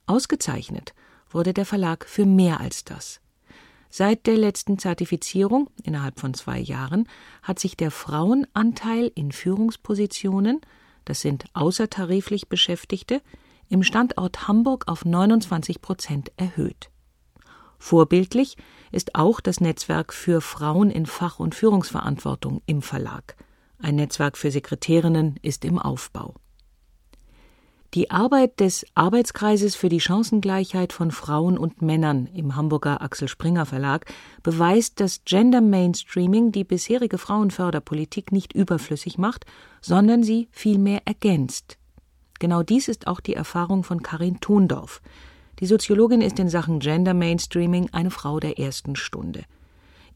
Ausgezeichnet 0.07 0.95
wurde 1.31 1.53
der 1.53 1.67
Verlag 1.67 2.07
für 2.07 2.27
mehr 2.27 2.61
als 2.61 2.85
das. 2.85 3.21
Seit 3.97 4.27
der 4.27 4.37
letzten 4.37 4.77
Zertifizierung 4.77 5.71
innerhalb 5.85 6.19
von 6.19 6.35
zwei 6.35 6.59
Jahren 6.59 7.09
hat 7.45 7.61
sich 7.61 7.77
der 7.77 7.93
Frauenanteil 7.93 9.13
in 9.15 9.31
Führungspositionen, 9.31 10.61
das 11.05 11.21
sind 11.21 11.45
außertariflich 11.53 12.49
Beschäftigte, 12.49 13.23
im 13.69 13.85
Standort 13.85 14.49
Hamburg 14.49 14.89
auf 14.89 15.05
29 15.05 15.81
Prozent 15.81 16.33
erhöht. 16.37 16.91
Vorbildlich 17.79 18.57
ist 18.91 19.15
auch 19.15 19.41
das 19.41 19.61
Netzwerk 19.61 20.13
für 20.13 20.41
Frauen 20.41 20.91
in 20.91 21.07
Fach- 21.07 21.39
und 21.39 21.55
Führungsverantwortung 21.55 22.63
im 22.67 22.83
Verlag. 22.83 23.37
Ein 23.79 23.95
Netzwerk 23.95 24.37
für 24.37 24.51
Sekretärinnen 24.51 25.39
ist 25.41 25.65
im 25.65 25.79
Aufbau. 25.79 26.35
Die 27.95 28.11
Arbeit 28.11 28.59
des 28.59 28.85
Arbeitskreises 28.97 29.77
für 29.77 29.89
die 29.89 30.01
Chancengleichheit 30.01 30.93
von 30.93 31.13
Frauen 31.13 31.57
und 31.57 31.81
Männern 31.81 32.27
im 32.35 32.57
Hamburger 32.57 33.01
Axel 33.01 33.29
Springer 33.29 33.67
Verlag 33.67 34.13
beweist, 34.43 34.99
dass 34.99 35.25
Gender 35.25 35.61
Mainstreaming 35.61 36.51
die 36.51 36.65
bisherige 36.65 37.19
Frauenförderpolitik 37.19 38.33
nicht 38.33 38.53
überflüssig 38.53 39.17
macht, 39.17 39.47
sondern 39.81 40.25
sie 40.25 40.49
vielmehr 40.51 41.03
ergänzt. 41.05 41.79
Genau 42.41 42.65
dies 42.65 42.89
ist 42.89 43.07
auch 43.07 43.21
die 43.21 43.35
Erfahrung 43.35 43.85
von 43.85 44.03
Karin 44.03 44.41
Thundorf. 44.41 45.01
Die 45.61 45.67
Soziologin 45.67 46.21
ist 46.21 46.41
in 46.41 46.49
Sachen 46.49 46.81
Gender 46.81 47.15
Mainstreaming 47.15 47.91
eine 47.93 48.11
Frau 48.11 48.41
der 48.41 48.59
ersten 48.59 48.97
Stunde. 48.97 49.45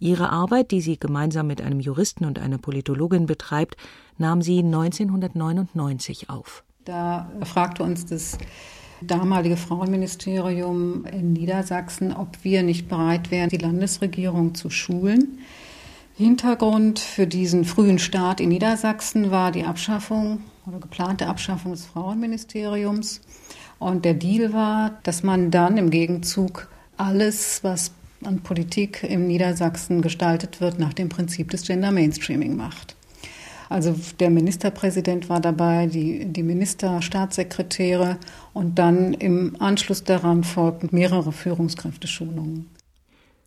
Ihre 0.01 0.31
Arbeit, 0.31 0.73
die 0.73 0.81
sie 0.81 0.99
gemeinsam 0.99 1.47
mit 1.47 1.63
einem 1.63 1.79
Juristen 1.79 2.25
und 2.25 2.41
einer 2.41 2.59
Politologin 2.59 3.27
betreibt, 3.27 3.77
nahm 4.17 4.43
sie 4.43 4.65
1999 4.65 6.29
auf. 6.29 6.65
Da 6.89 7.31
fragte 7.43 7.83
uns 7.83 8.07
das 8.07 8.39
damalige 9.03 9.59
Frauenministerium 9.59 11.05
in 11.05 11.35
Niedersachsen, 11.35 12.15
ob 12.15 12.43
wir 12.45 12.63
nicht 12.63 12.89
bereit 12.89 13.31
wären, 13.31 13.51
die 13.51 13.59
Landesregierung 13.59 14.55
zu 14.55 14.71
schulen. 14.71 15.41
Hintergrund 16.17 16.99
für 16.99 17.27
diesen 17.27 17.67
frühen 17.67 17.99
Start 17.99 18.41
in 18.41 18.49
Niedersachsen 18.49 19.31
war 19.31 19.53
die 19.53 19.65
Abschaffung 19.65 20.41
oder 20.65 20.79
geplante 20.79 21.27
Abschaffung 21.27 21.73
des 21.73 21.85
Frauenministeriums. 21.85 23.21
Und 23.79 24.07
der 24.07 24.15
Deal 24.15 24.55
war, 24.55 24.99
dass 25.03 25.23
man 25.23 25.51
dann 25.51 25.77
im 25.77 25.91
Gegenzug 25.91 26.69
alles, 26.97 27.63
was 27.63 27.93
an 28.25 28.41
Politik 28.41 29.05
im 29.07 29.27
Niedersachsen 29.27 30.01
gestaltet 30.01 30.63
wird, 30.63 30.79
nach 30.79 30.95
dem 30.95 31.11
Prinzip 31.11 31.51
des 31.51 31.67
Gender 31.67 31.93
Mainstreaming 31.93 32.57
macht. 32.57 32.97
Also 33.69 33.95
der 34.19 34.31
Ministerpräsident 34.31 35.29
war 35.29 35.41
dabei, 35.41 35.87
die, 35.87 36.25
die 36.25 36.43
Minister, 36.43 37.03
Staatssekretäre 37.03 38.19
und 38.55 38.79
dann 38.79 39.13
im 39.15 39.57
Anschluss 39.61 40.05
daran 40.05 40.43
folgten 40.43 40.89
mehrere 40.93 41.33
Führungskräfteschulungen. 41.33 42.71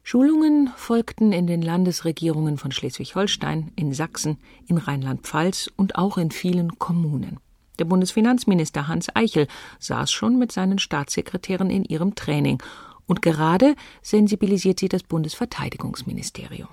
Schulungen 0.04 0.70
folgten 0.76 1.32
in 1.32 1.48
den 1.48 1.62
Landesregierungen 1.62 2.58
von 2.58 2.72
Schleswig-Holstein, 2.72 3.72
in 3.76 3.94
Sachsen, 3.94 4.38
in 4.68 4.78
Rheinland-Pfalz 4.78 5.70
und 5.76 5.96
auch 5.96 6.18
in 6.18 6.32
vielen 6.32 6.80
Kommunen. 6.80 7.40
Der 7.80 7.86
Bundesfinanzminister 7.86 8.88
Hans 8.88 9.16
Eichel 9.16 9.48
saß 9.80 10.12
schon 10.12 10.38
mit 10.38 10.52
seinen 10.52 10.80
Staatssekretären 10.80 11.70
in 11.70 11.86
ihrem 11.86 12.16
Training 12.16 12.62
und 13.08 13.22
gerade 13.22 13.76
sensibilisiert 14.02 14.80
sie 14.80 14.90
das 14.90 15.04
Bundesverteidigungsministerium. 15.04 16.68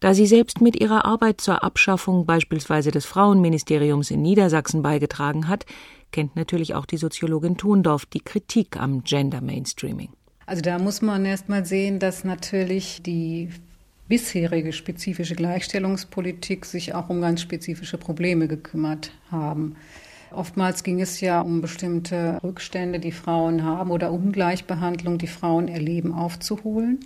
Da 0.00 0.14
sie 0.14 0.26
selbst 0.26 0.60
mit 0.60 0.80
ihrer 0.80 1.04
Arbeit 1.04 1.40
zur 1.40 1.64
Abschaffung 1.64 2.24
beispielsweise 2.24 2.90
des 2.90 3.04
Frauenministeriums 3.04 4.10
in 4.10 4.22
Niedersachsen 4.22 4.82
beigetragen 4.82 5.48
hat, 5.48 5.66
kennt 6.12 6.36
natürlich 6.36 6.74
auch 6.74 6.86
die 6.86 6.96
Soziologin 6.96 7.56
Thundorf 7.56 8.06
die 8.06 8.20
Kritik 8.20 8.76
am 8.76 9.02
Gender 9.04 9.40
Mainstreaming. 9.40 10.10
Also 10.46 10.62
da 10.62 10.78
muss 10.78 11.02
man 11.02 11.24
erst 11.26 11.48
mal 11.48 11.66
sehen, 11.66 11.98
dass 11.98 12.24
natürlich 12.24 13.02
die 13.02 13.50
bisherige 14.08 14.72
spezifische 14.72 15.34
Gleichstellungspolitik 15.34 16.64
sich 16.64 16.94
auch 16.94 17.10
um 17.10 17.20
ganz 17.20 17.42
spezifische 17.42 17.98
Probleme 17.98 18.48
gekümmert 18.48 19.10
haben. 19.30 19.76
Oftmals 20.30 20.82
ging 20.82 21.00
es 21.00 21.20
ja 21.20 21.40
um 21.40 21.60
bestimmte 21.60 22.38
Rückstände, 22.42 23.00
die 23.00 23.12
Frauen 23.12 23.64
haben 23.64 23.90
oder 23.90 24.12
Ungleichbehandlung, 24.12 25.18
die 25.18 25.26
Frauen 25.26 25.68
erleben, 25.68 26.12
aufzuholen. 26.12 27.00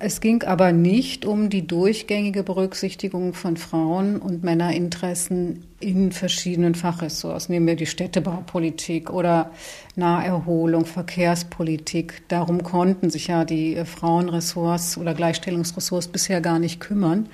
Es 0.00 0.20
ging 0.20 0.42
aber 0.44 0.72
nicht 0.72 1.24
um 1.24 1.50
die 1.50 1.66
durchgängige 1.66 2.42
Berücksichtigung 2.42 3.34
von 3.34 3.56
Frauen- 3.56 4.18
und 4.18 4.44
Männerinteressen 4.44 5.64
in 5.80 6.12
verschiedenen 6.12 6.74
Fachressorts. 6.74 7.48
Nehmen 7.48 7.66
wir 7.66 7.76
die 7.76 7.86
Städtebaupolitik 7.86 9.10
oder 9.10 9.50
Naherholung, 9.96 10.86
Verkehrspolitik. 10.86 12.22
Darum 12.28 12.62
konnten 12.62 13.10
sich 13.10 13.28
ja 13.28 13.44
die 13.44 13.84
Frauenressorts 13.84 14.98
oder 14.98 15.14
Gleichstellungsressorts 15.14 16.08
bisher 16.08 16.40
gar 16.40 16.58
nicht 16.58 16.80
kümmern. 16.80 17.28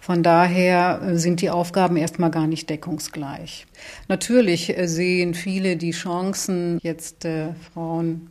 Von 0.00 0.22
daher 0.22 1.00
sind 1.14 1.40
die 1.40 1.48
Aufgaben 1.48 1.96
erstmal 1.96 2.30
gar 2.30 2.46
nicht 2.46 2.68
deckungsgleich. 2.68 3.66
Natürlich 4.06 4.74
sehen 4.84 5.32
viele 5.32 5.76
die 5.76 5.92
Chancen, 5.92 6.78
jetzt 6.82 7.24
äh, 7.24 7.54
Frauen 7.72 8.28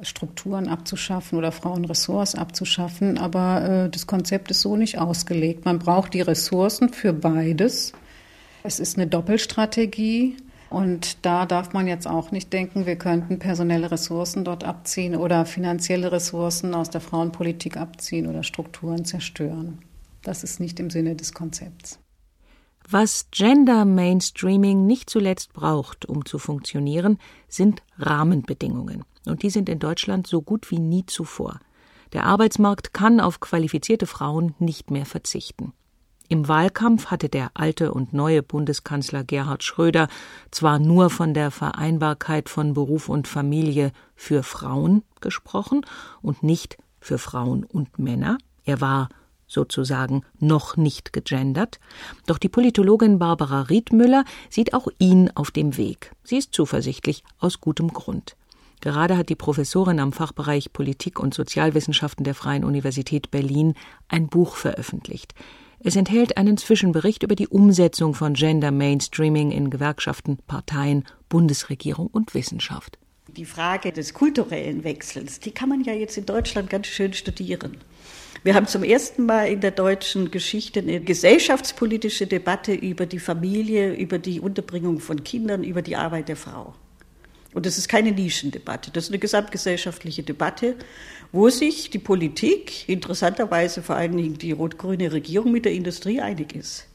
Strukturen 0.00 0.68
abzuschaffen 0.68 1.38
oder 1.38 1.50
Frauenressorts 1.50 2.34
abzuschaffen, 2.34 3.18
aber 3.18 3.86
äh, 3.86 3.90
das 3.90 4.06
Konzept 4.06 4.50
ist 4.50 4.60
so 4.60 4.76
nicht 4.76 4.98
ausgelegt. 4.98 5.64
Man 5.64 5.78
braucht 5.78 6.14
die 6.14 6.20
Ressourcen 6.20 6.90
für 6.90 7.12
beides. 7.12 7.92
Es 8.62 8.78
ist 8.78 8.96
eine 8.96 9.06
Doppelstrategie. 9.06 10.36
Und 10.70 11.24
da 11.24 11.46
darf 11.46 11.72
man 11.72 11.88
jetzt 11.88 12.06
auch 12.06 12.30
nicht 12.30 12.52
denken, 12.52 12.84
wir 12.84 12.96
könnten 12.96 13.38
personelle 13.38 13.90
Ressourcen 13.90 14.44
dort 14.44 14.64
abziehen 14.64 15.16
oder 15.16 15.46
finanzielle 15.46 16.12
Ressourcen 16.12 16.74
aus 16.74 16.90
der 16.90 17.00
Frauenpolitik 17.00 17.78
abziehen 17.78 18.26
oder 18.26 18.42
Strukturen 18.42 19.06
zerstören. 19.06 19.78
Das 20.22 20.44
ist 20.44 20.60
nicht 20.60 20.78
im 20.78 20.90
Sinne 20.90 21.16
des 21.16 21.32
Konzepts. 21.32 21.98
Was 22.90 23.26
Gender 23.30 23.84
Mainstreaming 23.84 24.86
nicht 24.86 25.10
zuletzt 25.10 25.52
braucht, 25.52 26.06
um 26.06 26.24
zu 26.24 26.38
funktionieren, 26.38 27.18
sind 27.46 27.82
Rahmenbedingungen. 27.98 29.04
Und 29.26 29.42
die 29.42 29.50
sind 29.50 29.68
in 29.68 29.78
Deutschland 29.78 30.26
so 30.26 30.40
gut 30.40 30.70
wie 30.70 30.78
nie 30.78 31.04
zuvor. 31.04 31.60
Der 32.14 32.24
Arbeitsmarkt 32.24 32.94
kann 32.94 33.20
auf 33.20 33.40
qualifizierte 33.40 34.06
Frauen 34.06 34.54
nicht 34.58 34.90
mehr 34.90 35.04
verzichten. 35.04 35.74
Im 36.30 36.48
Wahlkampf 36.48 37.06
hatte 37.08 37.28
der 37.28 37.50
alte 37.52 37.92
und 37.92 38.14
neue 38.14 38.42
Bundeskanzler 38.42 39.22
Gerhard 39.22 39.64
Schröder 39.64 40.08
zwar 40.50 40.78
nur 40.78 41.10
von 41.10 41.34
der 41.34 41.50
Vereinbarkeit 41.50 42.48
von 42.48 42.72
Beruf 42.72 43.10
und 43.10 43.28
Familie 43.28 43.92
für 44.14 44.42
Frauen 44.42 45.02
gesprochen 45.20 45.84
und 46.22 46.42
nicht 46.42 46.78
für 47.00 47.18
Frauen 47.18 47.64
und 47.64 47.98
Männer. 47.98 48.38
Er 48.64 48.80
war 48.80 49.10
sozusagen 49.48 50.22
noch 50.38 50.76
nicht 50.76 51.12
gegendert, 51.12 51.80
doch 52.26 52.38
die 52.38 52.48
Politologin 52.48 53.18
Barbara 53.18 53.62
Riedmüller 53.62 54.24
sieht 54.50 54.74
auch 54.74 54.88
ihn 54.98 55.30
auf 55.34 55.50
dem 55.50 55.76
Weg. 55.76 56.12
Sie 56.22 56.36
ist 56.36 56.52
zuversichtlich 56.52 57.24
aus 57.40 57.60
gutem 57.60 57.92
Grund. 57.92 58.36
Gerade 58.80 59.16
hat 59.16 59.28
die 59.28 59.34
Professorin 59.34 59.98
am 59.98 60.12
Fachbereich 60.12 60.72
Politik 60.72 61.18
und 61.18 61.34
Sozialwissenschaften 61.34 62.22
der 62.22 62.34
Freien 62.34 62.64
Universität 62.64 63.30
Berlin 63.30 63.74
ein 64.06 64.28
Buch 64.28 64.54
veröffentlicht. 64.54 65.34
Es 65.80 65.96
enthält 65.96 66.36
einen 66.36 66.56
Zwischenbericht 66.56 67.22
über 67.22 67.34
die 67.34 67.48
Umsetzung 67.48 68.14
von 68.14 68.34
Gender 68.34 68.70
Mainstreaming 68.70 69.50
in 69.50 69.70
Gewerkschaften, 69.70 70.38
Parteien, 70.46 71.04
Bundesregierung 71.28 72.08
und 72.08 72.34
Wissenschaft. 72.34 72.98
Die 73.36 73.44
Frage 73.44 73.92
des 73.92 74.14
kulturellen 74.14 74.84
Wechsels, 74.84 75.38
die 75.38 75.52
kann 75.52 75.68
man 75.68 75.84
ja 75.84 75.92
jetzt 75.92 76.16
in 76.16 76.26
Deutschland 76.26 76.70
ganz 76.70 76.86
schön 76.86 77.12
studieren. 77.12 77.76
Wir 78.44 78.54
haben 78.54 78.66
zum 78.66 78.84
ersten 78.84 79.26
Mal 79.26 79.48
in 79.48 79.60
der 79.60 79.72
deutschen 79.72 80.30
Geschichte 80.30 80.80
eine 80.80 81.00
gesellschaftspolitische 81.00 82.26
Debatte 82.26 82.72
über 82.72 83.04
die 83.04 83.18
Familie, 83.18 83.94
über 83.94 84.18
die 84.18 84.40
Unterbringung 84.40 85.00
von 85.00 85.24
Kindern, 85.24 85.64
über 85.64 85.82
die 85.82 85.96
Arbeit 85.96 86.28
der 86.28 86.36
Frau. 86.36 86.74
Und 87.52 87.66
das 87.66 87.78
ist 87.78 87.88
keine 87.88 88.12
Nischendebatte, 88.12 88.90
das 88.92 89.04
ist 89.04 89.10
eine 89.10 89.18
gesamtgesellschaftliche 89.18 90.22
Debatte, 90.22 90.76
wo 91.32 91.48
sich 91.48 91.90
die 91.90 91.98
Politik, 91.98 92.88
interessanterweise 92.88 93.82
vor 93.82 93.96
allen 93.96 94.16
Dingen 94.16 94.38
die 94.38 94.52
rot-grüne 94.52 95.10
Regierung 95.12 95.50
mit 95.50 95.64
der 95.64 95.72
Industrie 95.72 96.20
einig 96.20 96.54
ist. 96.54 96.86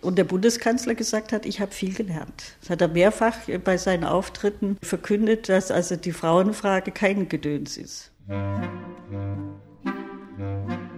Und 0.00 0.16
der 0.16 0.24
Bundeskanzler 0.24 0.94
gesagt 0.94 1.32
hat, 1.32 1.44
ich 1.44 1.60
habe 1.60 1.72
viel 1.72 1.92
gelernt. 1.92 2.56
Das 2.60 2.70
hat 2.70 2.80
er 2.80 2.88
mehrfach 2.88 3.36
bei 3.64 3.76
seinen 3.76 4.04
Auftritten 4.04 4.76
verkündet, 4.82 5.48
dass 5.48 5.70
also 5.70 5.96
die 5.96 6.12
Frauenfrage 6.12 6.90
kein 6.90 7.28
Gedöns 7.28 7.76
ist. 7.76 8.10
Thank 10.36 10.92
you. 10.92 10.93